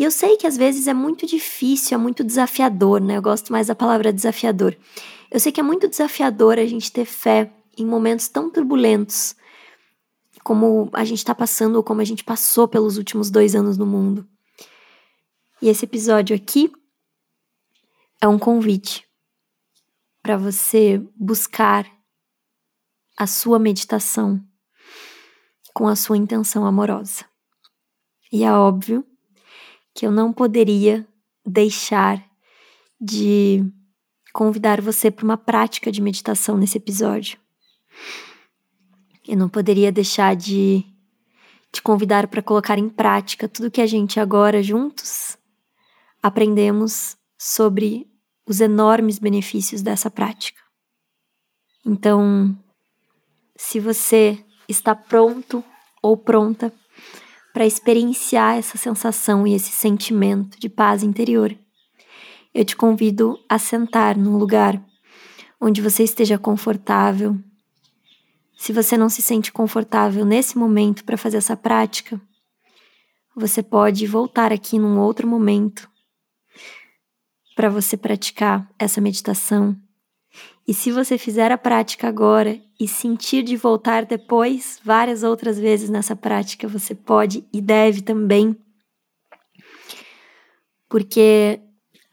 e 0.00 0.02
eu 0.02 0.10
sei 0.10 0.38
que 0.38 0.46
às 0.46 0.56
vezes 0.56 0.88
é 0.88 0.94
muito 0.94 1.26
difícil, 1.26 1.94
é 1.94 1.98
muito 1.98 2.24
desafiador, 2.24 3.02
né? 3.02 3.18
Eu 3.18 3.22
gosto 3.22 3.52
mais 3.52 3.66
da 3.66 3.74
palavra 3.74 4.10
desafiador. 4.10 4.74
Eu 5.30 5.38
sei 5.38 5.52
que 5.52 5.60
é 5.60 5.62
muito 5.62 5.86
desafiador 5.86 6.58
a 6.58 6.64
gente 6.64 6.90
ter 6.90 7.04
fé 7.04 7.52
em 7.76 7.84
momentos 7.84 8.26
tão 8.26 8.48
turbulentos 8.48 9.36
como 10.42 10.88
a 10.94 11.04
gente 11.04 11.18
está 11.18 11.34
passando 11.34 11.76
ou 11.76 11.82
como 11.82 12.00
a 12.00 12.04
gente 12.04 12.24
passou 12.24 12.66
pelos 12.66 12.96
últimos 12.96 13.30
dois 13.30 13.54
anos 13.54 13.76
no 13.76 13.84
mundo. 13.84 14.26
E 15.60 15.68
esse 15.68 15.84
episódio 15.84 16.34
aqui 16.34 16.72
é 18.20 18.28
um 18.28 18.38
convite 18.38 19.08
para 20.22 20.36
você 20.36 21.02
buscar 21.16 21.90
a 23.16 23.26
sua 23.26 23.58
meditação 23.58 24.42
com 25.74 25.86
a 25.86 25.96
sua 25.96 26.16
intenção 26.16 26.66
amorosa. 26.66 27.24
E 28.32 28.44
é 28.44 28.52
óbvio 28.52 29.04
que 29.94 30.06
eu 30.06 30.10
não 30.10 30.32
poderia 30.32 31.06
deixar 31.44 32.24
de 33.00 33.64
convidar 34.32 34.80
você 34.80 35.10
para 35.10 35.24
uma 35.24 35.36
prática 35.36 35.90
de 35.90 36.00
meditação 36.00 36.56
nesse 36.56 36.76
episódio. 36.76 37.38
Eu 39.26 39.36
não 39.36 39.48
poderia 39.48 39.90
deixar 39.90 40.36
de 40.36 40.84
te 41.72 41.80
convidar 41.82 42.26
para 42.28 42.42
colocar 42.42 42.78
em 42.78 42.88
prática 42.88 43.48
tudo 43.48 43.70
que 43.70 43.80
a 43.80 43.86
gente 43.86 44.18
agora 44.18 44.62
juntos 44.62 45.38
aprendemos 46.22 47.16
sobre 47.42 48.06
os 48.46 48.60
enormes 48.60 49.18
benefícios 49.18 49.80
dessa 49.80 50.10
prática. 50.10 50.60
Então, 51.86 52.54
se 53.56 53.80
você 53.80 54.38
está 54.68 54.94
pronto 54.94 55.64
ou 56.02 56.18
pronta 56.18 56.70
para 57.54 57.64
experienciar 57.64 58.58
essa 58.58 58.76
sensação 58.76 59.46
e 59.46 59.54
esse 59.54 59.70
sentimento 59.70 60.60
de 60.60 60.68
paz 60.68 61.02
interior. 61.02 61.56
eu 62.52 62.64
te 62.64 62.76
convido 62.76 63.38
a 63.48 63.58
sentar 63.58 64.16
num 64.16 64.36
lugar 64.36 64.82
onde 65.60 65.80
você 65.80 66.02
esteja 66.02 66.36
confortável. 66.36 67.38
Se 68.58 68.72
você 68.72 68.98
não 68.98 69.08
se 69.08 69.22
sente 69.22 69.50
confortável 69.50 70.24
nesse 70.24 70.58
momento 70.58 71.04
para 71.04 71.16
fazer 71.16 71.38
essa 71.38 71.56
prática, 71.56 72.20
você 73.34 73.62
pode 73.62 74.06
voltar 74.06 74.52
aqui 74.52 74.78
num 74.78 74.98
outro 74.98 75.26
momento 75.26 75.89
para 77.60 77.68
você 77.68 77.94
praticar 77.94 78.66
essa 78.78 79.02
meditação. 79.02 79.76
E 80.66 80.72
se 80.72 80.90
você 80.90 81.18
fizer 81.18 81.52
a 81.52 81.58
prática 81.58 82.08
agora 82.08 82.58
e 82.80 82.88
sentir 82.88 83.42
de 83.42 83.54
voltar 83.54 84.06
depois, 84.06 84.80
várias 84.82 85.22
outras 85.22 85.58
vezes 85.58 85.90
nessa 85.90 86.16
prática, 86.16 86.66
você 86.66 86.94
pode 86.94 87.46
e 87.52 87.60
deve 87.60 88.00
também. 88.00 88.56
Porque 90.88 91.60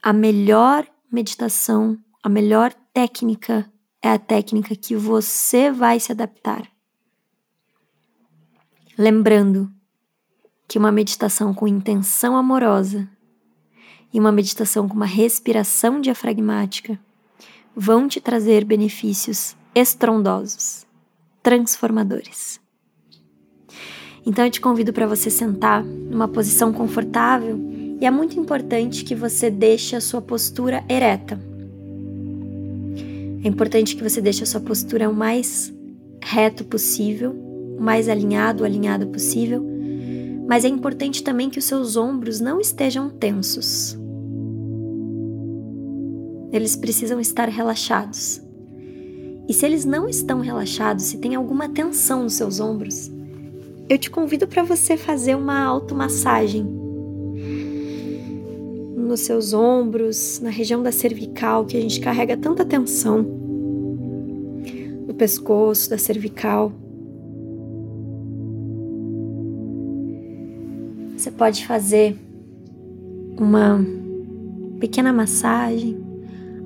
a 0.04 0.12
melhor 0.12 0.86
meditação, 1.10 1.98
a 2.22 2.28
melhor 2.28 2.74
técnica 2.94 3.72
é 4.02 4.10
a 4.10 4.20
técnica 4.20 4.76
que 4.76 4.98
você 4.98 5.72
vai 5.72 5.98
se 5.98 6.12
adaptar. 6.12 6.70
Lembrando 8.98 9.72
que 10.68 10.78
uma 10.78 10.92
meditação 10.92 11.54
com 11.54 11.66
intenção 11.66 12.36
amorosa 12.36 13.10
e 14.14 14.20
uma 14.20 14.32
meditação 14.32 14.88
com 14.88 14.96
uma 14.96 15.06
respiração 15.06 16.00
diafragmática 16.00 17.00
vão 17.76 18.08
te 18.08 18.20
trazer 18.20 18.64
benefícios 18.64 19.56
estrondosos, 19.76 20.86
transformadores. 21.44 22.60
Então 24.26 24.44
eu 24.44 24.52
te 24.52 24.60
convido 24.60 24.92
para 24.92 25.08
você 25.08 25.30
sentar 25.30 25.84
numa 25.84 26.28
posição 26.28 26.74
confortável 26.74 27.58
e 28.02 28.06
é 28.06 28.12
muito 28.12 28.40
importante 28.40 29.04
que 29.04 29.16
você 29.16 29.50
deixe 29.50 29.96
a 29.96 30.02
sua 30.02 30.22
postura 30.22 30.84
ereta. 30.90 31.40
É 33.44 33.48
importante 33.48 33.96
que 33.96 34.04
você 34.04 34.20
deixe 34.20 34.44
a 34.44 34.46
sua 34.46 34.60
postura 34.60 35.10
o 35.10 35.14
mais 35.14 35.74
reto 36.22 36.66
possível, 36.66 37.32
o 37.32 37.82
mais 37.82 38.10
alinhado, 38.10 38.66
alinhado 38.66 39.08
possível, 39.08 39.64
mas 40.48 40.64
é 40.64 40.68
importante 40.68 41.24
também 41.24 41.50
que 41.50 41.60
os 41.60 41.66
seus 41.66 41.98
ombros 41.98 42.40
não 42.40 42.60
estejam 42.60 43.10
tensos. 43.10 43.98
Eles 46.52 46.76
precisam 46.76 47.20
estar 47.20 47.50
relaxados. 47.50 48.42
E 49.48 49.54
se 49.54 49.66
eles 49.66 49.86
não 49.86 50.08
estão 50.08 50.40
relaxados, 50.40 51.06
se 51.06 51.18
tem 51.18 51.36
alguma 51.36 51.70
tensão 51.70 52.24
nos 52.24 52.34
seus 52.34 52.60
ombros, 52.60 53.12
eu 53.90 53.98
te 53.98 54.10
convido 54.10 54.48
para 54.48 54.64
você 54.64 54.98
fazer 54.98 55.36
uma 55.36 55.64
automassagem 55.64 56.66
nos 58.96 59.22
seus 59.22 59.54
ombros, 59.54 60.40
na 60.42 60.50
região 60.50 60.84
da 60.84 60.92
cervical, 60.92 61.66
que 61.66 61.78
a 61.78 61.82
gente 61.82 62.00
carrega 62.00 62.36
tanta 62.36 62.66
tensão, 62.66 63.24
no 65.08 65.14
pescoço, 65.14 65.90
da 65.90 65.98
cervical. 65.98 66.72
Pode 71.38 71.68
fazer 71.68 72.18
uma 73.38 73.80
pequena 74.80 75.14
massagem, 75.14 75.96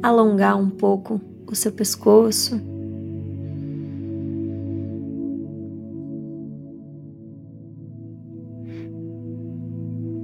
alongar 0.01 0.57
um 0.57 0.69
pouco 0.69 1.19
o 1.45 1.55
seu 1.55 1.73
pescoço. 1.73 2.59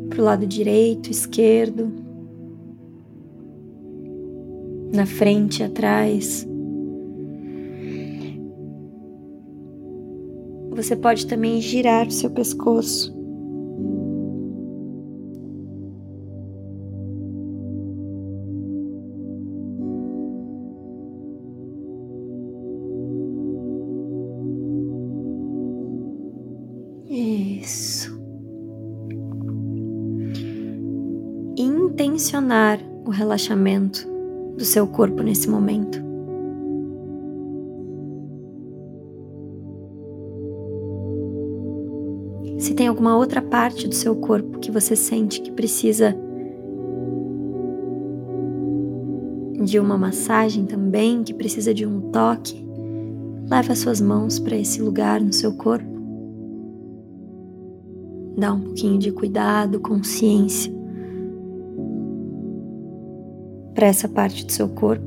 Para 0.10 0.21
o 0.21 0.23
lado 0.23 0.47
direito, 0.47 1.12
esquerdo 1.12 1.91
na 4.93 5.05
frente 5.05 5.62
atrás. 5.62 6.47
Você 10.71 10.95
pode 10.95 11.27
também 11.27 11.60
girar 11.60 12.07
o 12.07 12.12
seu 12.12 12.29
pescoço. 12.29 13.16
O 33.05 33.10
relaxamento 33.10 34.07
do 34.55 34.63
seu 34.63 34.88
corpo 34.88 35.21
nesse 35.21 35.49
momento. 35.49 36.01
Se 42.57 42.73
tem 42.73 42.88
alguma 42.88 43.17
outra 43.17 43.41
parte 43.41 43.86
do 43.86 43.93
seu 43.93 44.15
corpo 44.15 44.60
que 44.60 44.71
você 44.71 44.95
sente 44.95 45.41
que 45.41 45.51
precisa 45.51 46.15
de 49.62 49.77
uma 49.77 49.97
massagem 49.97 50.65
também, 50.65 51.23
que 51.23 51.33
precisa 51.33 51.73
de 51.73 51.86
um 51.86 51.99
toque, 52.12 52.65
leve 53.49 53.73
as 53.73 53.79
suas 53.79 53.99
mãos 53.99 54.39
para 54.39 54.55
esse 54.55 54.81
lugar 54.81 55.19
no 55.19 55.33
seu 55.33 55.51
corpo. 55.51 55.97
Dá 58.38 58.53
um 58.53 58.62
pouquinho 58.62 58.97
de 58.97 59.12
cuidado, 59.12 59.81
consciência 59.81 60.76
para 63.77 63.85
essa 63.85 64.09
parte 64.09 64.43
do 64.43 64.51
seu 64.51 64.67
corpo. 64.67 65.05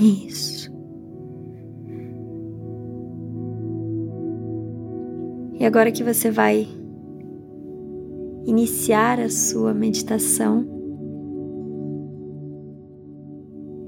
Isso. 0.00 0.72
E 5.58 5.66
agora 5.66 5.92
que 5.92 6.02
você 6.02 6.30
vai 6.30 6.66
iniciar 8.46 9.20
a 9.20 9.28
sua 9.28 9.74
meditação, 9.74 10.66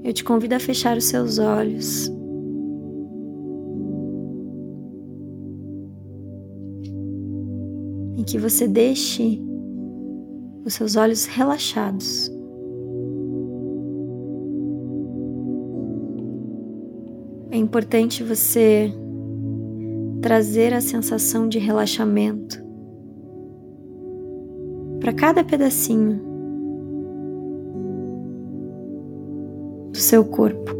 eu 0.03 0.13
te 0.13 0.23
convido 0.23 0.53
a 0.53 0.59
fechar 0.59 0.95
os 0.95 1.05
seus 1.05 1.39
olhos. 1.39 2.07
E 8.15 8.23
que 8.23 8.37
você 8.37 8.67
deixe 8.67 9.41
os 10.65 10.73
seus 10.73 10.95
olhos 10.95 11.25
relaxados. 11.25 12.31
É 17.51 17.57
importante 17.57 18.23
você 18.23 18.91
trazer 20.21 20.73
a 20.73 20.81
sensação 20.81 21.47
de 21.47 21.59
relaxamento 21.59 22.63
para 24.99 25.13
cada 25.13 25.43
pedacinho 25.43 26.19
do 29.91 29.97
seu 29.97 30.25
corpo. 30.25 30.71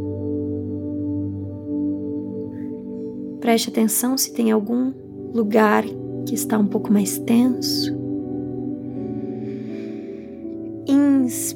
Preste 3.42 3.70
atenção 3.70 4.18
se 4.18 4.34
tem 4.34 4.50
algum 4.50 4.94
lugar 5.34 5.84
que 6.26 6.34
está 6.34 6.58
um 6.58 6.66
pouco 6.66 6.92
mais 6.92 7.20
tenso. 7.20 8.03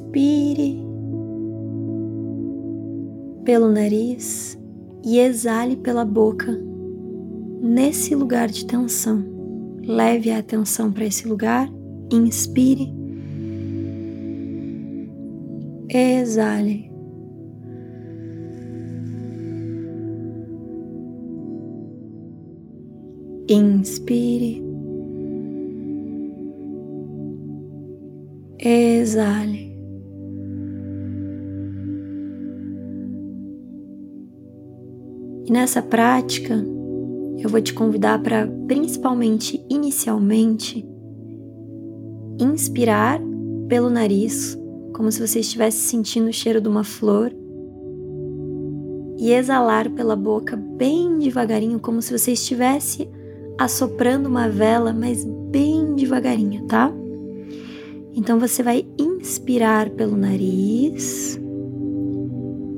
Inspire 0.08 0.82
pelo 3.44 3.70
nariz 3.70 4.58
e 5.06 5.20
exale 5.20 5.76
pela 5.76 6.06
boca 6.06 6.58
nesse 7.62 8.16
lugar 8.16 8.48
de 8.48 8.66
tensão. 8.66 9.26
Leve 9.86 10.32
a 10.32 10.40
atenção 10.40 10.92
para 10.92 11.06
esse 11.06 11.28
lugar. 11.28 11.70
Inspire. 12.12 12.94
Exale. 15.90 16.90
Inspire. 23.50 24.68
exale. 28.60 29.67
E 35.48 35.52
nessa 35.52 35.82
prática, 35.82 36.54
eu 37.40 37.50
vou 37.50 37.62
te 37.62 37.74
convidar 37.74 38.22
para, 38.22 38.46
principalmente 38.68 39.64
inicialmente, 39.70 40.86
inspirar 42.38 43.22
pelo 43.70 43.90
nariz, 43.90 44.60
como 44.94 45.10
se 45.10 45.26
você 45.26 45.40
estivesse 45.40 45.78
sentindo 45.78 46.28
o 46.28 46.34
cheiro 46.34 46.60
de 46.60 46.68
uma 46.68 46.84
flor, 46.84 47.32
e 49.18 49.32
exalar 49.32 49.90
pela 49.90 50.18
boca 50.18 50.58
bem 50.58 51.18
devagarinho, 51.18 51.80
como 51.80 52.02
se 52.02 52.16
você 52.18 52.34
estivesse 52.34 53.10
assoprando 53.58 54.28
uma 54.28 54.50
vela, 54.50 54.94
mas 54.94 55.26
bem 55.50 55.96
devagarinho, 55.96 56.66
tá? 56.68 56.94
Então 58.14 58.38
você 58.38 58.62
vai 58.62 58.86
inspirar 59.00 59.90
pelo 59.92 60.18
nariz 60.18 61.40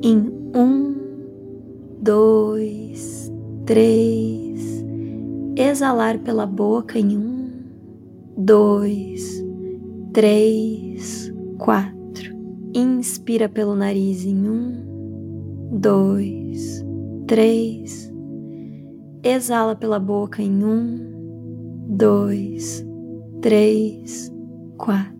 em 0.04 0.32
um, 0.56 0.89
dois, 2.02 3.32
três. 3.66 4.84
Exalar 5.56 6.20
pela 6.20 6.46
boca 6.46 6.98
em 6.98 7.18
um, 7.18 7.50
dois, 8.38 9.44
três, 10.14 11.34
quatro. 11.58 12.34
Inspira 12.74 13.50
pelo 13.50 13.76
nariz 13.76 14.26
em 14.26 14.50
um, 14.50 15.70
dois, 15.72 16.86
três. 17.28 18.10
Exala 19.22 19.76
pela 19.76 20.00
boca 20.00 20.42
em 20.42 20.64
um, 20.64 21.86
dois, 21.90 22.86
três, 23.42 24.34
quatro. 24.78 25.20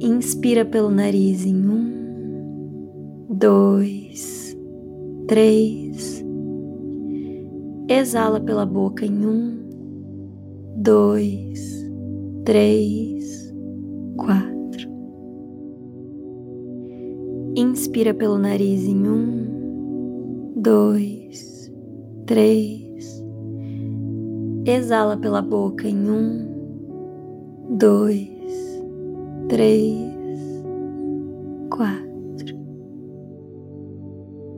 Inspira 0.00 0.64
pelo 0.64 0.90
nariz 0.90 1.44
em 1.44 1.68
um, 1.68 2.01
dois, 3.42 4.56
três. 5.26 6.24
Exala 7.88 8.40
pela 8.40 8.64
boca 8.64 9.04
em 9.04 9.26
um, 9.26 9.58
dois, 10.76 11.84
três, 12.44 13.52
quatro. 14.16 14.88
Inspira 17.56 18.14
pelo 18.14 18.38
nariz 18.38 18.84
em 18.84 19.08
um, 19.08 20.52
dois, 20.54 21.68
três. 22.26 23.24
Exala 24.64 25.16
pela 25.16 25.42
boca 25.42 25.88
em 25.88 26.08
um, 26.08 27.76
dois 27.76 28.30
três, 29.48 30.11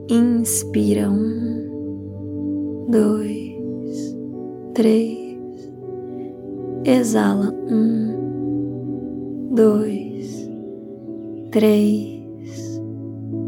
Inspira 0.07 1.09
um, 1.09 2.85
dois, 2.91 4.15
três. 4.75 5.17
Exala 6.85 7.51
um, 7.51 9.49
dois, 9.55 10.47
três, 11.51 12.79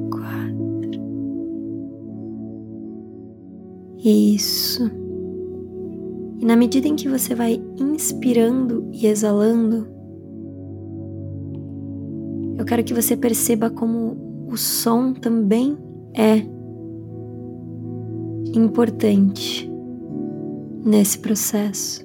quatro. 0.10 1.00
Isso. 4.04 4.90
E 6.40 6.46
na 6.46 6.56
medida 6.56 6.88
em 6.88 6.96
que 6.96 7.08
você 7.08 7.36
vai 7.36 7.62
inspirando 7.80 8.90
e 8.92 9.06
exalando, 9.06 9.88
eu 12.58 12.66
quero 12.66 12.84
que 12.84 12.96
você 12.96 13.16
perceba 13.16 13.70
como 13.70 14.48
o 14.50 14.58
som 14.58 15.14
também 15.14 15.78
é 16.18 16.42
importante 18.58 19.72
nesse 20.84 21.20
processo. 21.20 22.04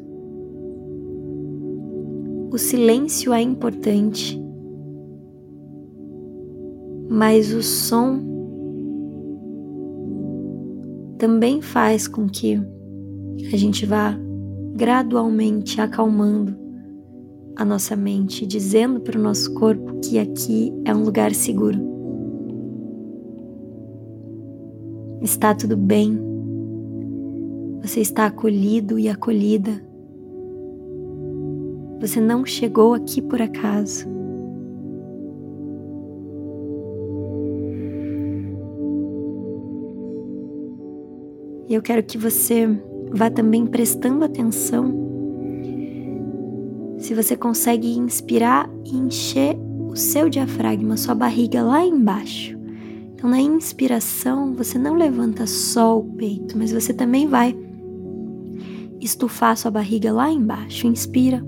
O 2.53 2.59
silêncio 2.59 3.33
é 3.33 3.41
importante, 3.41 4.39
mas 7.09 7.55
o 7.55 7.63
som 7.63 8.21
também 11.17 11.63
faz 11.63 12.07
com 12.07 12.29
que 12.29 12.61
a 13.51 13.57
gente 13.57 13.87
vá 13.87 14.15
gradualmente 14.75 15.81
acalmando 15.81 16.55
a 17.57 17.65
nossa 17.65 17.97
mente, 17.97 18.47
dizendo 18.47 19.01
para 19.01 19.19
o 19.19 19.23
nosso 19.23 19.55
corpo 19.55 20.01
que 20.01 20.19
aqui 20.19 20.71
é 20.85 20.95
um 20.95 21.03
lugar 21.03 21.35
seguro. 21.35 21.92
Está 25.23 25.55
tudo 25.55 25.77
bem. 25.77 26.19
Você 27.81 28.01
está 28.01 28.27
acolhido 28.27 28.99
e 28.99 29.09
acolhida. 29.09 29.71
Você 32.01 32.21
não 32.21 32.45
chegou 32.45 32.95
aqui 32.95 33.23
por 33.23 33.41
acaso. 33.41 34.09
E 41.69 41.75
eu 41.75 41.81
quero 41.81 42.03
que 42.03 42.19
você 42.19 42.69
vá 43.13 43.31
também 43.31 43.65
prestando 43.67 44.25
atenção 44.25 45.03
se 46.99 47.15
você 47.15 47.37
consegue 47.37 47.99
inspirar 47.99 48.71
e 48.85 48.97
encher 48.97 49.57
o 49.89 49.97
seu 49.97 50.29
diafragma, 50.29 50.97
sua 50.97 51.15
barriga 51.15 51.63
lá 51.63 51.85
embaixo. 51.85 52.62
Então, 53.23 53.31
na 53.31 53.41
inspiração, 53.41 54.53
você 54.53 54.77
não 54.77 54.95
levanta 54.95 55.47
só 55.47 55.97
o 55.97 56.03
peito, 56.03 56.59
mas 56.59 56.73
você 56.73 56.93
também 56.93 57.29
vai 57.29 57.57
estufar 59.01 59.57
sua 59.57 59.71
barriga 59.71 60.13
lá 60.13 60.29
embaixo. 60.29 60.89
Inspira. 60.89 61.41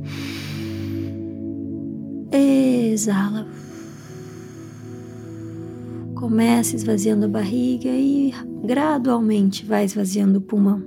Exala. 2.31 3.49
Começa 6.15 6.77
esvaziando 6.77 7.25
a 7.25 7.29
barriga 7.29 7.91
e 7.91 8.33
gradualmente 8.63 9.67
vai 9.67 9.85
esvaziando 9.85 10.39
o 10.39 10.43
pulmão. 10.43 10.81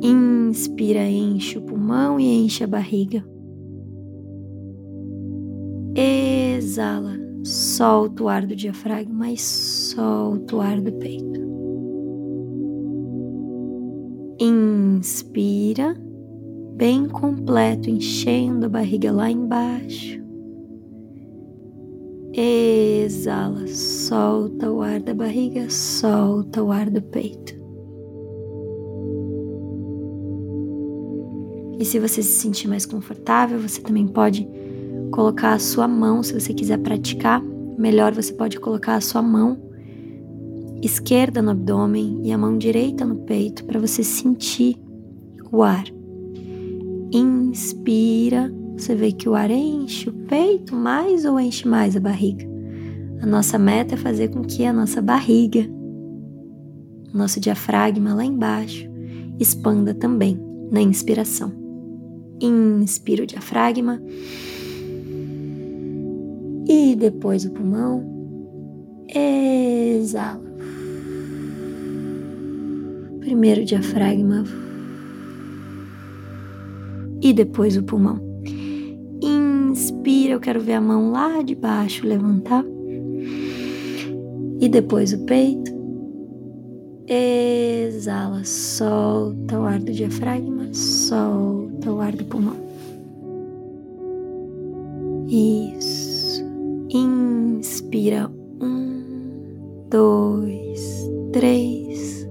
Inspira, 0.00 1.06
enche 1.06 1.58
o 1.58 1.62
pulmão 1.62 2.18
e 2.18 2.24
enche 2.24 2.64
a 2.64 2.66
barriga. 2.66 3.22
Exala, 5.94 7.17
solta 7.44 8.24
o 8.24 8.28
ar 8.28 8.46
do 8.46 8.54
diafragma 8.54 9.30
e 9.30 9.38
solta 9.38 10.56
o 10.56 10.60
ar 10.60 10.80
do 10.80 10.92
peito. 10.92 11.40
Inspira, 14.40 15.96
bem 16.76 17.08
completo, 17.08 17.90
enchendo 17.90 18.66
a 18.66 18.68
barriga 18.68 19.10
lá 19.10 19.30
embaixo. 19.30 20.18
Exala, 22.32 23.66
solta 23.66 24.70
o 24.70 24.80
ar 24.80 25.00
da 25.00 25.12
barriga, 25.12 25.68
solta 25.70 26.62
o 26.62 26.70
ar 26.70 26.88
do 26.88 27.02
peito. 27.02 27.58
E 31.80 31.84
se 31.84 31.98
você 31.98 32.22
se 32.22 32.32
sentir 32.32 32.68
mais 32.68 32.84
confortável, 32.84 33.58
você 33.60 33.80
também 33.80 34.06
pode 34.06 34.48
colocar 35.10 35.54
a 35.54 35.58
sua 35.58 35.88
mão, 35.88 36.22
se 36.22 36.38
você 36.38 36.52
quiser 36.52 36.78
praticar, 36.78 37.42
melhor 37.78 38.14
você 38.14 38.32
pode 38.32 38.58
colocar 38.58 38.96
a 38.96 39.00
sua 39.00 39.22
mão 39.22 39.68
esquerda 40.82 41.42
no 41.42 41.50
abdômen 41.50 42.20
e 42.22 42.32
a 42.32 42.38
mão 42.38 42.56
direita 42.56 43.04
no 43.04 43.16
peito 43.16 43.64
para 43.64 43.80
você 43.80 44.02
sentir 44.02 44.76
o 45.50 45.62
ar. 45.62 45.84
Inspira, 47.12 48.52
você 48.76 48.94
vê 48.94 49.12
que 49.12 49.28
o 49.28 49.34
ar 49.34 49.50
enche 49.50 50.08
o 50.08 50.12
peito 50.12 50.74
mais 50.74 51.24
ou 51.24 51.40
enche 51.40 51.66
mais 51.66 51.96
a 51.96 52.00
barriga. 52.00 52.46
A 53.20 53.26
nossa 53.26 53.58
meta 53.58 53.94
é 53.94 53.98
fazer 53.98 54.28
com 54.28 54.42
que 54.42 54.64
a 54.64 54.72
nossa 54.72 55.02
barriga, 55.02 55.68
nosso 57.12 57.40
diafragma 57.40 58.14
lá 58.14 58.24
embaixo, 58.24 58.88
expanda 59.40 59.92
também 59.94 60.38
na 60.70 60.80
inspiração. 60.80 61.52
Inspira 62.40 63.24
o 63.24 63.26
diafragma. 63.26 64.00
E 66.68 66.94
depois 66.94 67.46
o 67.46 67.50
pulmão. 67.50 68.04
Exala. 69.08 70.42
Primeiro 73.20 73.62
o 73.62 73.64
diafragma. 73.64 74.44
E 77.22 77.32
depois 77.32 77.76
o 77.78 77.82
pulmão. 77.82 78.20
Inspira, 79.22 80.34
eu 80.34 80.40
quero 80.40 80.60
ver 80.60 80.74
a 80.74 80.80
mão 80.80 81.10
lá 81.10 81.40
de 81.42 81.54
baixo 81.54 82.06
levantar. 82.06 82.64
E 84.60 84.68
depois 84.68 85.14
o 85.14 85.24
peito. 85.24 85.72
Exala, 87.06 88.44
solta 88.44 89.58
o 89.58 89.62
ar 89.64 89.78
do 89.78 89.90
diafragma, 89.90 90.74
solta 90.74 91.90
o 91.90 92.00
ar 92.00 92.14
do 92.14 92.24
pulmão. 92.26 92.56
Isso. 95.30 95.97
Inspira 96.90 98.30
um, 98.62 99.84
dois, 99.90 101.10
três. 101.32 102.26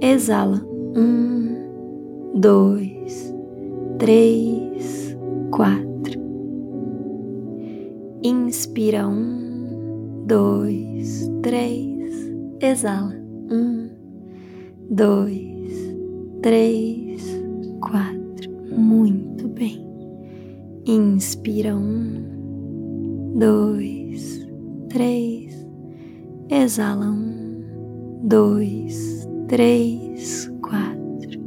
Exala 0.00 0.60
um, 0.96 2.34
dois, 2.34 3.32
três, 3.96 5.16
quatro. 5.52 6.20
Inspira 8.24 9.06
um, 9.06 10.24
dois, 10.26 11.30
três. 11.42 12.32
Exala 12.60 13.14
um 13.48 13.88
dois, 14.90 15.94
três, 16.42 17.24
quatro. 17.80 18.50
Muito 18.76 19.46
bem. 19.46 19.86
Inspira 20.84 21.76
um, 21.76 22.35
dois, 23.36 24.48
três. 24.88 25.54
Exala 26.48 27.10
um, 27.10 28.20
dois, 28.22 29.28
três, 29.46 30.50
quatro. 30.62 31.38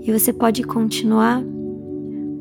E 0.00 0.12
você 0.12 0.32
pode 0.32 0.62
continuar 0.62 1.42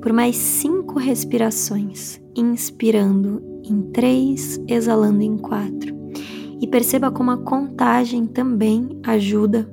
por 0.01 0.13
mais 0.13 0.35
cinco 0.37 0.99
respirações, 0.99 2.21
inspirando 2.35 3.41
em 3.63 3.81
três, 3.91 4.61
exalando 4.67 5.23
em 5.23 5.35
quatro. 5.35 5.97
E 6.61 6.67
perceba 6.67 7.09
como 7.11 7.31
a 7.31 7.37
contagem 7.37 8.27
também 8.27 8.87
ajuda 9.03 9.67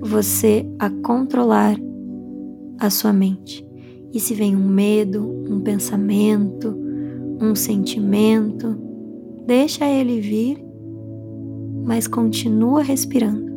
você 0.00 0.64
a 0.78 0.88
controlar 0.88 1.76
a 2.78 2.88
sua 2.90 3.12
mente. 3.12 3.69
E 4.12 4.18
se 4.18 4.34
vem 4.34 4.56
um 4.56 4.68
medo, 4.68 5.24
um 5.48 5.60
pensamento, 5.60 6.76
um 7.40 7.54
sentimento, 7.54 8.76
deixa 9.46 9.86
ele 9.86 10.20
vir, 10.20 10.64
mas 11.84 12.06
continua 12.06 12.82
respirando. 12.82 13.49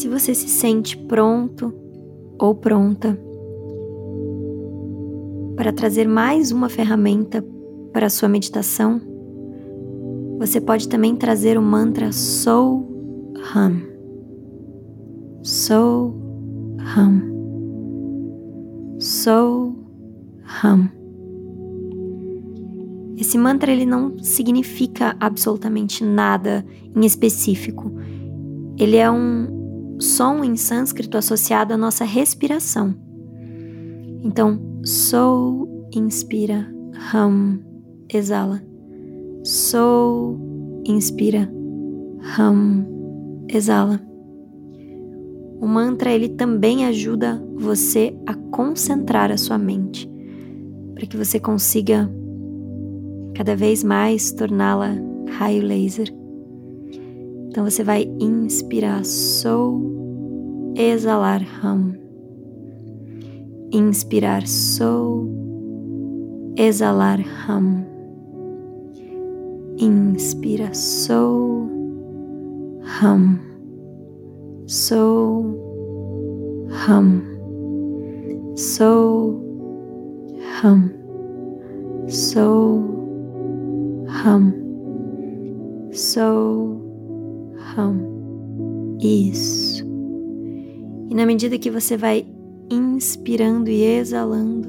Se 0.00 0.08
você 0.08 0.34
se 0.34 0.48
sente 0.48 0.96
pronto 0.96 1.74
ou 2.38 2.54
pronta 2.54 3.20
para 5.54 5.74
trazer 5.74 6.08
mais 6.08 6.50
uma 6.50 6.70
ferramenta 6.70 7.44
para 7.92 8.06
a 8.06 8.08
sua 8.08 8.26
meditação, 8.26 8.98
você 10.38 10.58
pode 10.58 10.88
também 10.88 11.14
trazer 11.14 11.58
o 11.58 11.62
mantra 11.62 12.12
Soul 12.12 12.88
Hum. 13.54 13.82
Soul 15.42 16.14
Hum. 16.96 18.96
Soul 18.98 19.76
Hum. 20.64 20.88
Esse 23.18 23.36
mantra 23.36 23.70
ele 23.70 23.84
não 23.84 24.18
significa 24.18 25.14
absolutamente 25.20 26.02
nada 26.02 26.64
em 26.96 27.04
específico. 27.04 27.92
Ele 28.78 28.96
é 28.96 29.10
um 29.10 29.59
som 30.00 30.42
em 30.42 30.56
sânscrito 30.56 31.16
associado 31.16 31.74
à 31.74 31.76
nossa 31.76 32.04
respiração. 32.04 32.94
Então, 34.22 34.60
sou, 34.84 35.88
inspira, 35.94 36.66
hum, 37.14 37.58
exala. 38.12 38.62
Sou, 39.44 40.38
inspira, 40.84 41.50
hum, 42.38 43.46
exala. 43.48 44.00
O 45.60 45.66
mantra 45.66 46.10
ele 46.10 46.30
também 46.30 46.86
ajuda 46.86 47.42
você 47.56 48.16
a 48.26 48.34
concentrar 48.34 49.30
a 49.30 49.36
sua 49.36 49.58
mente, 49.58 50.10
para 50.94 51.06
que 51.06 51.16
você 51.16 51.38
consiga 51.38 52.10
cada 53.34 53.54
vez 53.54 53.84
mais 53.84 54.32
torná-la 54.32 54.94
raio 55.38 55.62
laser. 55.62 56.19
Então 57.50 57.64
você 57.64 57.82
vai 57.82 58.08
inspirar 58.20 59.04
sou, 59.04 59.82
exalar 60.76 61.42
hum. 61.64 61.94
Inspirar 63.72 64.46
sou, 64.46 65.28
exalar 66.56 67.18
hum. 67.18 67.82
Inspira 69.80 70.72
sou, 70.72 71.68
hum. 73.02 73.38
Sou, 74.68 75.42
hum. 76.88 77.20
Sou, 78.54 79.42
hum. 80.62 80.88
Sou, 82.06 82.78
hum. 84.24 84.52
Sou, 85.92 86.79
Isso. 89.00 89.84
E 91.08 91.14
na 91.14 91.26
medida 91.26 91.58
que 91.58 91.70
você 91.70 91.96
vai 91.96 92.26
inspirando 92.70 93.68
e 93.68 93.82
exalando, 93.82 94.68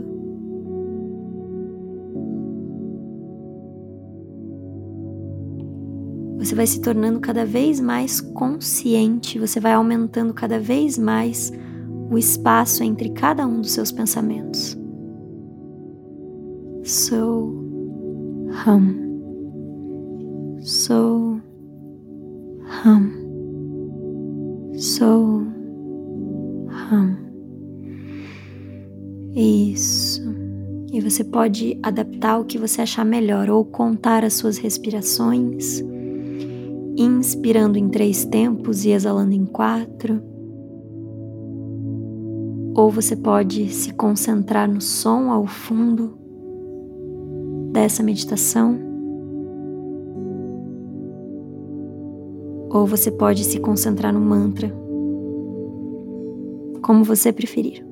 você 6.37 6.55
vai 6.55 6.65
se 6.65 6.81
tornando 6.81 7.19
cada 7.19 7.45
vez 7.45 7.79
mais 7.79 8.19
consciente, 8.19 9.37
você 9.37 9.59
vai 9.59 9.73
aumentando 9.73 10.33
cada 10.33 10.59
vez 10.59 10.97
mais 10.97 11.51
o 12.09 12.17
espaço 12.17 12.83
entre 12.83 13.09
cada 13.11 13.45
um 13.45 13.61
dos 13.61 13.71
seus 13.71 13.91
pensamentos. 13.91 14.77
So, 16.83 17.53
hum. 18.67 19.01
So, 20.61 21.40
hum. 22.85 24.71
So, 24.75 25.45
hum. 26.91 27.15
Isso. 29.33 30.21
E 30.91 30.99
você 30.99 31.23
pode 31.23 31.79
adaptar 31.81 32.39
o 32.39 32.45
que 32.45 32.57
você 32.57 32.81
achar 32.81 33.05
melhor 33.05 33.49
ou 33.49 33.63
contar 33.63 34.25
as 34.25 34.33
suas 34.33 34.57
respirações, 34.57 35.81
inspirando 36.97 37.77
em 37.77 37.87
três 37.87 38.25
tempos 38.25 38.83
e 38.83 38.89
exalando 38.89 39.33
em 39.33 39.45
quatro. 39.45 40.21
Ou 42.75 42.89
você 42.89 43.15
pode 43.15 43.69
se 43.69 43.93
concentrar 43.93 44.69
no 44.69 44.81
som 44.81 45.29
ao 45.29 45.45
fundo 45.45 46.17
dessa 47.71 48.03
meditação 48.03 48.90
ou 52.73 52.87
você 52.87 53.11
pode 53.11 53.43
se 53.43 53.59
concentrar 53.59 54.13
no 54.13 54.21
mantra, 54.21 54.73
como 56.81 57.03
você 57.03 57.31
preferir. 57.31 57.85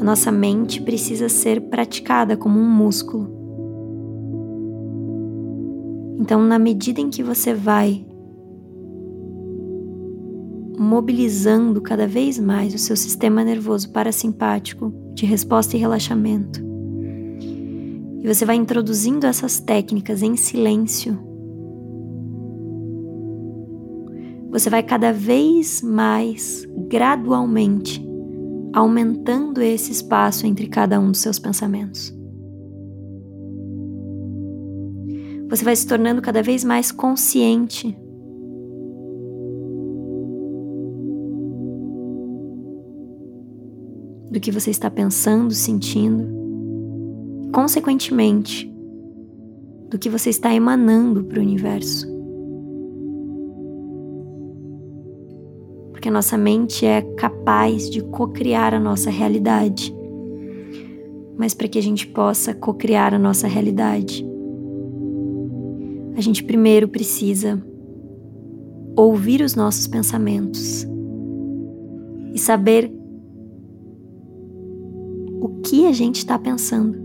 A 0.00 0.04
nossa 0.04 0.32
mente 0.32 0.82
precisa 0.82 1.28
ser 1.28 1.60
praticada 1.68 2.36
como 2.36 2.58
um 2.58 2.68
músculo. 2.68 3.32
Então, 6.18 6.42
na 6.42 6.58
medida 6.58 7.00
em 7.00 7.10
que 7.10 7.22
você 7.22 7.54
vai 7.54 8.04
mobilizando 10.76 11.80
cada 11.80 12.06
vez 12.06 12.38
mais 12.38 12.74
o 12.74 12.78
seu 12.78 12.96
sistema 12.96 13.44
nervoso 13.44 13.90
parasimpático 13.90 14.92
de 15.14 15.24
resposta 15.24 15.76
e 15.76 15.80
relaxamento, 15.80 16.63
e 18.24 18.34
você 18.34 18.46
vai 18.46 18.56
introduzindo 18.56 19.26
essas 19.26 19.60
técnicas 19.60 20.22
em 20.22 20.34
silêncio, 20.34 21.18
você 24.50 24.70
vai 24.70 24.82
cada 24.82 25.12
vez 25.12 25.82
mais 25.82 26.66
gradualmente 26.88 28.02
aumentando 28.72 29.60
esse 29.60 29.92
espaço 29.92 30.46
entre 30.46 30.68
cada 30.68 30.98
um 30.98 31.10
dos 31.10 31.20
seus 31.20 31.38
pensamentos. 31.38 32.16
Você 35.50 35.62
vai 35.62 35.76
se 35.76 35.86
tornando 35.86 36.22
cada 36.22 36.42
vez 36.42 36.64
mais 36.64 36.90
consciente. 36.90 37.94
Do 44.30 44.40
que 44.40 44.50
você 44.50 44.70
está 44.70 44.90
pensando, 44.90 45.52
sentindo, 45.52 46.33
consequentemente, 47.54 48.68
do 49.88 49.96
que 49.96 50.08
você 50.08 50.28
está 50.28 50.52
emanando 50.52 51.22
para 51.22 51.38
o 51.38 51.42
universo. 51.42 52.04
Porque 55.92 56.08
a 56.08 56.10
nossa 56.12 56.36
mente 56.36 56.84
é 56.84 57.00
capaz 57.16 57.88
de 57.88 58.02
co-criar 58.02 58.74
a 58.74 58.80
nossa 58.80 59.08
realidade. 59.08 59.94
Mas 61.38 61.54
para 61.54 61.68
que 61.68 61.78
a 61.78 61.82
gente 61.82 62.08
possa 62.08 62.52
co-criar 62.52 63.14
a 63.14 63.20
nossa 63.20 63.46
realidade, 63.46 64.26
a 66.16 66.20
gente 66.20 66.42
primeiro 66.42 66.88
precisa 66.88 67.64
ouvir 68.96 69.40
os 69.42 69.54
nossos 69.54 69.86
pensamentos 69.86 70.84
e 72.32 72.38
saber 72.38 72.92
o 75.40 75.60
que 75.62 75.86
a 75.86 75.92
gente 75.92 76.16
está 76.16 76.36
pensando. 76.36 77.03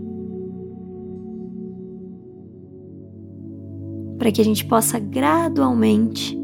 Para 4.20 4.30
que 4.30 4.40
a 4.40 4.44
gente 4.44 4.66
possa 4.66 4.98
gradualmente 4.98 6.38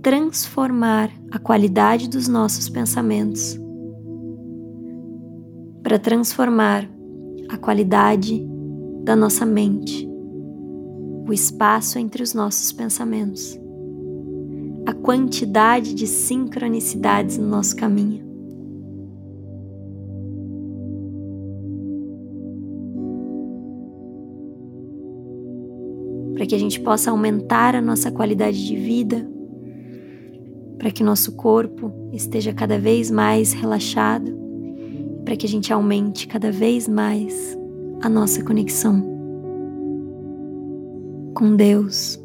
transformar 0.00 1.10
a 1.30 1.40
qualidade 1.40 2.08
dos 2.08 2.28
nossos 2.28 2.68
pensamentos, 2.68 3.58
para 5.82 5.98
transformar 5.98 6.88
a 7.48 7.56
qualidade 7.56 8.46
da 9.02 9.16
nossa 9.16 9.44
mente, 9.44 10.08
o 11.26 11.32
espaço 11.32 11.98
entre 11.98 12.22
os 12.22 12.32
nossos 12.32 12.72
pensamentos, 12.72 13.58
a 14.86 14.92
quantidade 14.92 15.94
de 15.94 16.06
sincronicidades 16.06 17.38
no 17.38 17.48
nosso 17.48 17.74
caminho. 17.74 18.27
Que 26.48 26.54
a 26.54 26.58
gente 26.58 26.80
possa 26.80 27.10
aumentar 27.10 27.76
a 27.76 27.80
nossa 27.82 28.10
qualidade 28.10 28.66
de 28.66 28.74
vida, 28.74 29.28
para 30.78 30.90
que 30.90 31.04
nosso 31.04 31.32
corpo 31.32 31.92
esteja 32.12 32.54
cada 32.54 32.78
vez 32.78 33.10
mais 33.10 33.52
relaxado, 33.52 34.34
para 35.24 35.36
que 35.36 35.44
a 35.44 35.48
gente 35.48 35.72
aumente 35.72 36.26
cada 36.26 36.50
vez 36.50 36.88
mais 36.88 37.56
a 38.00 38.08
nossa 38.08 38.42
conexão 38.42 39.04
com 41.34 41.54
Deus, 41.54 42.18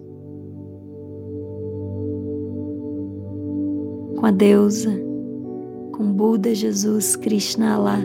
com 4.17 4.26
a 4.26 4.32
deusa, 4.32 4.91
com 5.91 6.13
Buda, 6.13 6.55
Jesus, 6.55 7.17
Krishna, 7.17 7.76
Allah, 7.76 7.99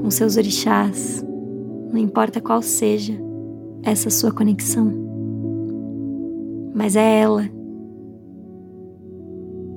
com 0.00 0.10
seus 0.10 0.38
orixás, 0.38 1.22
não 1.92 1.98
importa 1.98 2.40
qual 2.40 2.62
seja 2.62 3.27
essa 3.82 4.10
sua 4.10 4.32
conexão. 4.32 4.92
Mas 6.74 6.96
é 6.96 7.20
ela 7.20 7.42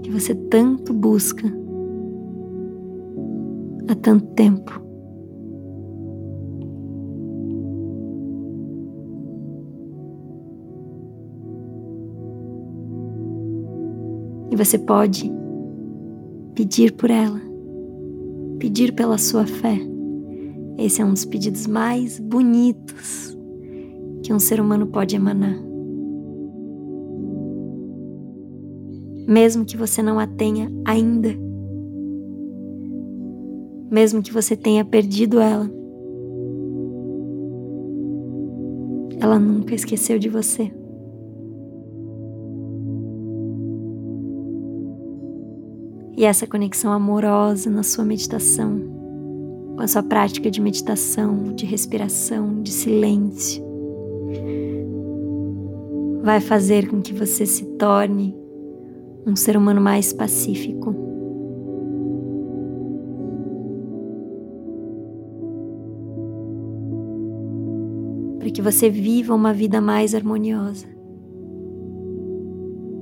que 0.04 0.12
você 0.12 0.36
tanto 0.36 0.94
busca 0.94 1.48
há 3.88 3.96
tanto 3.96 4.26
tempo. 4.34 4.82
E 14.52 14.56
você 14.56 14.78
pode 14.78 15.32
pedir 16.54 16.92
por 16.94 17.10
ela, 17.10 17.40
pedir 18.60 18.94
pela 18.94 19.18
sua 19.18 19.46
fé. 19.46 19.78
Esse 20.78 21.02
é 21.02 21.06
um 21.06 21.14
dos 21.14 21.26
pedidos 21.26 21.68
mais 21.68 22.20
bonitos 22.20 23.38
que 24.24 24.34
um 24.34 24.40
ser 24.40 24.60
humano 24.60 24.88
pode 24.88 25.16
emanar. 25.16 25.56
Mesmo 29.28 29.66
que 29.66 29.78
você 29.78 30.02
não 30.02 30.20
a 30.20 30.28
tenha 30.28 30.72
ainda, 30.86 31.30
mesmo 33.90 34.22
que 34.22 34.32
você 34.32 34.56
tenha 34.56 34.84
perdido 34.86 35.40
ela, 35.40 35.70
ela 39.20 39.38
nunca 39.38 39.76
esqueceu 39.76 40.18
de 40.18 40.30
você. 40.30 40.72
E 46.18 46.26
essa 46.26 46.46
conexão 46.46 46.92
amorosa 46.92 47.70
na 47.70 47.84
sua 47.84 48.06
meditação, 48.06 48.80
com 49.76 49.82
a 49.82 49.88
sua 49.88 50.04
prática 50.04 50.52
de 50.52 50.62
meditação, 50.62 51.54
de 51.56 51.66
respiração, 51.66 52.62
de 52.62 52.72
silêncio, 52.72 53.71
vai 56.22 56.40
fazer 56.40 56.88
com 56.88 57.02
que 57.02 57.14
você 57.14 57.46
se 57.46 57.66
torne 57.78 58.36
um 59.26 59.36
ser 59.36 59.58
humano 59.58 59.82
mais 59.82 60.14
pacífico. 60.14 60.96
Para 68.40 68.50
que 68.50 68.62
você 68.62 68.90
viva 68.90 69.34
uma 69.34 69.54
vida 69.54 69.80
mais 69.80 70.14
harmoniosa. 70.16 70.88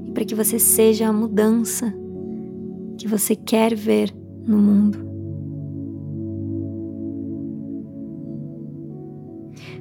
E 0.06 0.12
para 0.12 0.26
que 0.26 0.36
você 0.36 0.60
seja 0.60 1.08
a 1.08 1.14
mudança 1.14 1.94
que 2.98 3.08
você 3.08 3.36
quer 3.36 3.74
ver 3.76 4.14
no 4.46 4.58
mundo. 4.58 5.09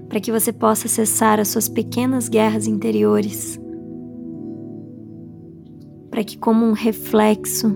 Para 0.08 0.20
que 0.20 0.32
você 0.32 0.52
possa 0.52 0.88
cessar 0.88 1.38
as 1.38 1.48
suas 1.48 1.68
pequenas 1.68 2.28
guerras 2.28 2.66
interiores, 2.66 3.60
para 6.10 6.24
que, 6.24 6.38
como 6.38 6.64
um 6.64 6.72
reflexo, 6.72 7.68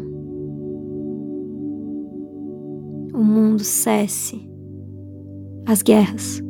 o 3.12 3.22
mundo 3.22 3.62
cesse 3.62 4.50
as 5.66 5.82
guerras. 5.82 6.42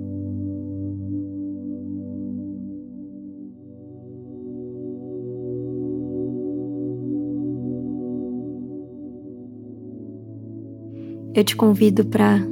Eu 11.34 11.44
te 11.44 11.56
convido 11.56 12.04
para 12.04 12.51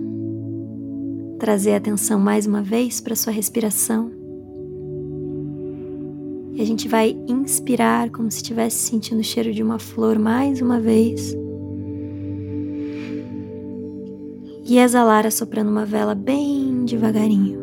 trazer 1.40 1.72
atenção 1.72 2.20
mais 2.20 2.46
uma 2.46 2.62
vez 2.62 3.00
para 3.00 3.16
sua 3.16 3.32
respiração. 3.32 4.12
E 6.52 6.60
a 6.60 6.64
gente 6.66 6.86
vai 6.86 7.18
inspirar 7.26 8.10
como 8.10 8.30
se 8.30 8.36
estivesse 8.36 8.76
sentindo 8.76 9.20
o 9.20 9.24
cheiro 9.24 9.50
de 9.50 9.62
uma 9.62 9.78
flor 9.78 10.18
mais 10.18 10.60
uma 10.60 10.78
vez. 10.78 11.34
E 14.66 14.78
exalar 14.78 15.26
assoprando 15.26 15.70
uma 15.70 15.86
vela 15.86 16.14
bem 16.14 16.84
devagarinho. 16.84 17.58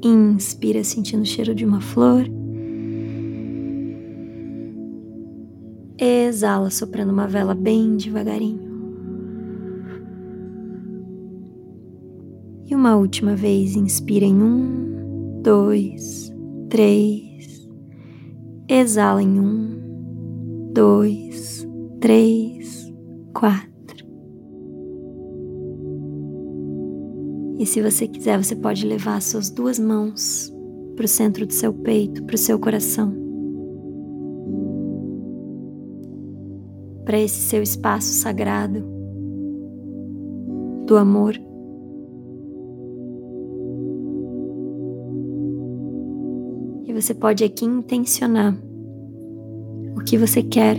Inspira 0.00 0.84
sentindo 0.84 1.22
o 1.22 1.26
cheiro 1.26 1.54
de 1.56 1.64
uma 1.64 1.80
flor. 1.80 2.24
Exala 5.98 6.70
soprando 6.70 7.10
uma 7.10 7.26
vela 7.26 7.54
bem 7.54 7.96
devagarinho. 7.96 8.63
Uma 12.84 12.96
última 12.96 13.34
vez, 13.34 13.76
inspira 13.76 14.26
em 14.26 14.42
um, 14.42 15.40
dois, 15.40 16.30
três. 16.68 17.66
Exala 18.68 19.22
em 19.22 19.40
um, 19.40 20.70
dois, 20.70 21.66
três, 21.98 22.92
quatro. 23.32 24.06
E 27.58 27.64
se 27.64 27.80
você 27.80 28.06
quiser, 28.06 28.36
você 28.36 28.54
pode 28.54 28.86
levar 28.86 29.22
suas 29.22 29.48
duas 29.48 29.78
mãos 29.78 30.52
para 30.94 31.06
o 31.06 31.08
centro 31.08 31.46
do 31.46 31.54
seu 31.54 31.72
peito, 31.72 32.22
para 32.24 32.34
o 32.34 32.38
seu 32.38 32.58
coração. 32.58 33.14
Para 37.06 37.18
esse 37.18 37.48
seu 37.48 37.62
espaço 37.62 38.08
sagrado 38.08 38.84
do 40.86 40.98
amor. 40.98 41.43
Você 47.04 47.12
pode 47.12 47.44
aqui 47.44 47.66
intencionar 47.66 48.56
o 49.94 50.00
que 50.00 50.16
você 50.16 50.42
quer 50.42 50.78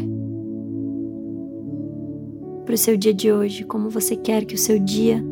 para 2.66 2.74
o 2.74 2.78
seu 2.78 2.98
dia 2.98 3.14
de 3.14 3.32
hoje, 3.32 3.64
como 3.64 3.92
você 3.92 4.16
quer 4.16 4.44
que 4.44 4.56
o 4.56 4.58
seu 4.58 4.80
dia 4.80 5.24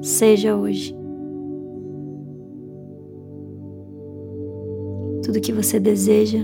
seja 0.00 0.56
hoje. 0.56 0.96
Tudo 5.22 5.38
que 5.38 5.52
você 5.52 5.78
deseja 5.78 6.40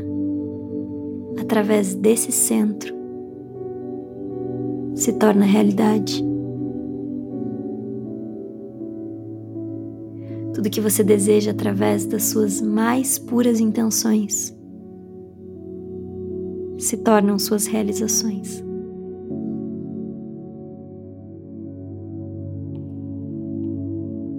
através 1.40 1.94
desse 1.94 2.30
centro 2.30 2.94
se 4.94 5.14
torna 5.14 5.46
realidade. 5.46 6.27
Tudo 10.58 10.70
que 10.70 10.80
você 10.80 11.04
deseja 11.04 11.52
através 11.52 12.04
das 12.04 12.24
suas 12.24 12.60
mais 12.60 13.16
puras 13.16 13.60
intenções 13.60 14.52
se 16.76 16.96
tornam 16.96 17.38
suas 17.38 17.68
realizações. 17.68 18.60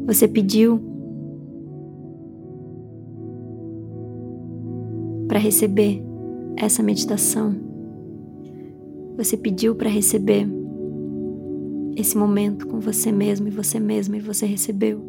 Você 0.07 0.27
pediu 0.27 0.81
para 5.29 5.39
receber 5.39 6.03
essa 6.57 6.83
meditação. 6.83 7.55
Você 9.15 9.37
pediu 9.37 9.73
para 9.73 9.89
receber 9.89 10.45
esse 11.95 12.17
momento 12.17 12.67
com 12.67 12.81
você 12.81 13.09
mesmo 13.09 13.47
e 13.47 13.51
você 13.51 13.79
mesma 13.79 14.17
e 14.17 14.19
você 14.19 14.45
recebeu. 14.45 15.08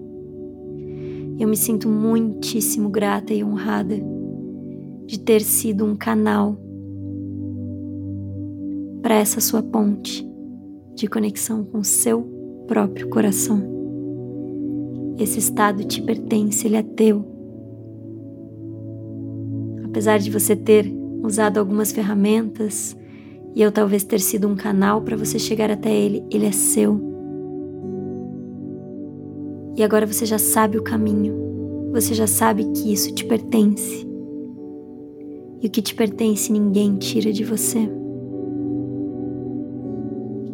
Eu 1.41 1.49
me 1.49 1.57
sinto 1.57 1.89
muitíssimo 1.89 2.91
grata 2.91 3.33
e 3.33 3.43
honrada 3.43 3.97
de 5.07 5.19
ter 5.19 5.41
sido 5.41 5.87
um 5.87 5.97
canal 5.97 6.55
para 9.01 9.15
essa 9.15 9.41
sua 9.41 9.63
ponte 9.63 10.29
de 10.95 11.07
conexão 11.07 11.65
com 11.65 11.83
seu 11.83 12.23
próprio 12.69 13.09
coração. 13.09 13.63
Esse 15.19 15.39
estado 15.39 15.83
te 15.83 16.03
pertence, 16.03 16.67
ele 16.67 16.77
é 16.77 16.83
teu. 16.83 17.25
Apesar 19.87 20.19
de 20.19 20.31
você 20.31 20.55
ter 20.55 20.93
usado 21.23 21.57
algumas 21.57 21.91
ferramentas 21.91 22.95
e 23.55 23.63
eu 23.63 23.73
talvez 23.73 24.05
ter 24.05 24.21
sido 24.21 24.47
um 24.47 24.55
canal 24.55 25.01
para 25.01 25.17
você 25.17 25.39
chegar 25.39 25.71
até 25.71 25.91
ele, 25.91 26.23
ele 26.31 26.45
é 26.45 26.53
seu. 26.53 27.10
E 29.81 29.83
agora 29.83 30.07
você 30.07 30.27
já 30.27 30.39
sabe 30.39 30.77
o 30.77 30.83
caminho, 30.83 31.91
você 31.91 32.13
já 32.13 32.27
sabe 32.27 32.67
que 32.73 32.93
isso 32.93 33.15
te 33.15 33.25
pertence. 33.25 34.07
E 35.59 35.67
o 35.67 35.71
que 35.71 35.81
te 35.81 35.95
pertence 35.95 36.53
ninguém 36.53 36.97
tira 36.97 37.33
de 37.33 37.43
você. 37.43 37.91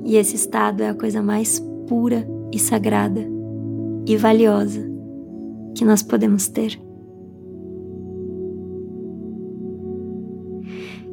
E 0.05 0.15
esse 0.15 0.37
estado 0.37 0.81
é 0.81 0.91
a 0.91 0.95
coisa 0.95 1.25
mais 1.25 1.59
pura 1.89 2.25
e 2.55 2.59
sagrada 2.61 3.21
e 4.07 4.17
valiosa 4.17 4.89
que 5.75 5.85
nós 5.85 6.05
podemos 6.05 6.47
ter. 6.47 6.81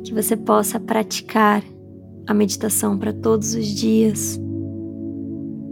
Que 0.03 0.13
você 0.13 0.37
possa 0.37 0.79
praticar 0.79 1.63
a 2.27 2.33
meditação 2.35 2.95
para 2.95 3.11
todos 3.11 3.55
os 3.55 3.65
dias, 3.65 4.39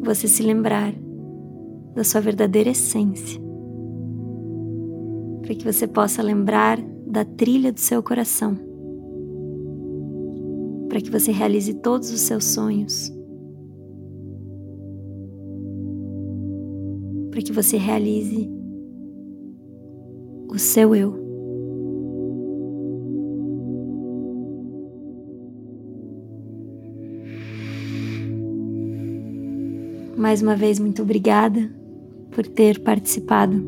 você 0.03 0.27
se 0.27 0.41
lembrar 0.41 0.91
da 1.95 2.03
sua 2.03 2.21
verdadeira 2.21 2.69
essência, 2.69 3.41
para 5.41 5.55
que 5.55 5.65
você 5.65 5.87
possa 5.87 6.21
lembrar 6.21 6.81
da 7.05 7.25
trilha 7.25 7.71
do 7.71 7.79
seu 7.79 8.01
coração, 8.01 8.57
para 10.87 11.01
que 11.01 11.11
você 11.11 11.31
realize 11.31 11.73
todos 11.75 12.11
os 12.11 12.21
seus 12.21 12.45
sonhos. 12.45 13.11
Para 17.29 17.41
que 17.41 17.53
você 17.53 17.77
realize 17.77 18.49
o 20.49 20.59
seu 20.59 20.93
eu. 20.93 21.15
Mais 30.17 30.41
uma 30.41 30.55
vez, 30.55 30.77
muito 30.77 31.01
obrigada 31.01 31.80
por 32.31 32.47
ter 32.47 32.79
participado 32.79 33.61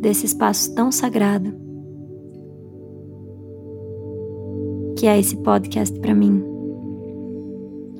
desse 0.00 0.26
espaço 0.26 0.74
tão 0.74 0.90
sagrado 0.90 1.54
que 4.96 5.06
é 5.06 5.18
esse 5.18 5.36
podcast 5.36 5.98
para 6.00 6.14
mim. 6.14 6.42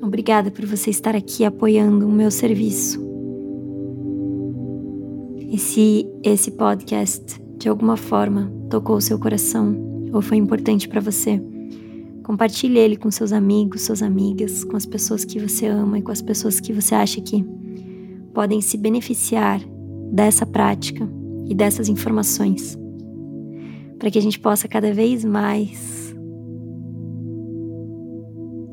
Obrigada 0.03 0.51
por 0.51 0.65
você 0.67 0.91
estar 0.91 1.15
aqui 1.15 1.45
apoiando 1.45 2.07
o 2.07 2.11
meu 2.11 2.31
serviço. 2.31 3.07
E 5.51 5.57
se 5.59 6.07
esse 6.25 6.51
podcast 6.51 7.41
de 7.57 7.69
alguma 7.69 7.97
forma 7.97 8.53
tocou 8.69 8.97
o 8.97 9.01
seu 9.01 9.19
coração 9.19 9.77
ou 10.13 10.21
foi 10.21 10.37
importante 10.39 10.89
para 10.89 11.01
você, 11.01 11.41
compartilhe 12.25 12.79
ele 12.79 12.97
com 12.97 13.11
seus 13.11 13.33
amigos, 13.33 13.83
suas 13.83 14.03
amigas, 14.03 14.65
com 14.65 14.77
as 14.77 14.85
pessoas 14.85 15.25
que 15.25 15.39
você 15.39 15.67
ama 15.67 15.99
e 15.99 16.03
com 16.03 16.11
as 16.11 16.21
pessoas 16.21 16.59
que 16.59 16.73
você 16.73 16.95
acha 16.95 17.21
que 17.21 17.45
podem 18.33 18.61
se 18.61 18.77
beneficiar 18.77 19.61
dessa 20.13 20.47
prática 20.47 21.09
e 21.47 21.55
dessas 21.55 21.89
informações, 21.89 22.79
para 23.99 24.11
que 24.11 24.19
a 24.19 24.23
gente 24.23 24.39
possa 24.39 24.69
cada 24.69 24.93
vez 24.93 25.25
mais 25.25 26.15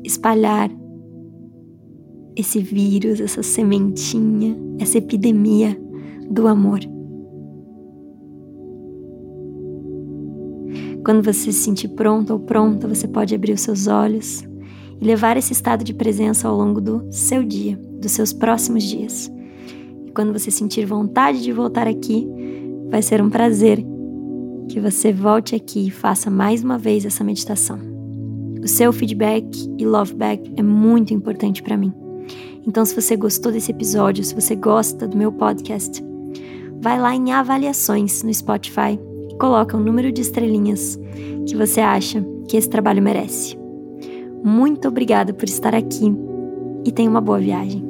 espalhar 0.04 0.70
esse 2.36 2.60
vírus, 2.60 3.20
essa 3.20 3.42
sementinha, 3.42 4.56
essa 4.78 4.98
epidemia 4.98 5.76
do 6.30 6.46
amor. 6.46 6.80
Quando 11.04 11.22
você 11.22 11.52
se 11.52 11.60
sentir 11.60 11.88
pronto 11.88 12.32
ou 12.32 12.40
pronta, 12.40 12.86
você 12.86 13.06
pode 13.06 13.34
abrir 13.34 13.52
os 13.52 13.60
seus 13.60 13.86
olhos 13.86 14.42
e 15.00 15.04
levar 15.04 15.36
esse 15.36 15.52
estado 15.52 15.84
de 15.84 15.94
presença 15.94 16.48
ao 16.48 16.56
longo 16.56 16.80
do 16.80 17.06
seu 17.10 17.44
dia, 17.44 17.76
dos 18.00 18.12
seus 18.12 18.32
próximos 18.32 18.82
dias. 18.82 19.30
Quando 20.16 20.32
você 20.32 20.50
sentir 20.50 20.86
vontade 20.86 21.42
de 21.42 21.52
voltar 21.52 21.86
aqui, 21.86 22.26
vai 22.88 23.02
ser 23.02 23.20
um 23.20 23.28
prazer 23.28 23.84
que 24.66 24.80
você 24.80 25.12
volte 25.12 25.54
aqui 25.54 25.88
e 25.88 25.90
faça 25.90 26.30
mais 26.30 26.64
uma 26.64 26.78
vez 26.78 27.04
essa 27.04 27.22
meditação. 27.22 27.78
O 28.64 28.66
seu 28.66 28.94
feedback 28.94 29.46
e 29.78 29.84
love 29.84 30.14
back 30.14 30.50
é 30.56 30.62
muito 30.62 31.12
importante 31.12 31.62
para 31.62 31.76
mim. 31.76 31.92
Então, 32.66 32.82
se 32.82 32.94
você 32.94 33.14
gostou 33.14 33.52
desse 33.52 33.70
episódio, 33.70 34.24
se 34.24 34.34
você 34.34 34.56
gosta 34.56 35.06
do 35.06 35.18
meu 35.18 35.30
podcast, 35.30 36.02
vai 36.80 36.98
lá 36.98 37.14
em 37.14 37.32
avaliações 37.32 38.22
no 38.22 38.32
Spotify 38.32 38.98
e 39.30 39.36
coloca 39.36 39.76
o 39.76 39.80
número 39.80 40.10
de 40.10 40.22
estrelinhas 40.22 40.98
que 41.46 41.54
você 41.54 41.82
acha 41.82 42.24
que 42.48 42.56
esse 42.56 42.70
trabalho 42.70 43.02
merece. 43.02 43.54
Muito 44.42 44.88
obrigada 44.88 45.34
por 45.34 45.44
estar 45.44 45.74
aqui 45.74 46.10
e 46.86 46.90
tenha 46.90 47.10
uma 47.10 47.20
boa 47.20 47.38
viagem. 47.38 47.85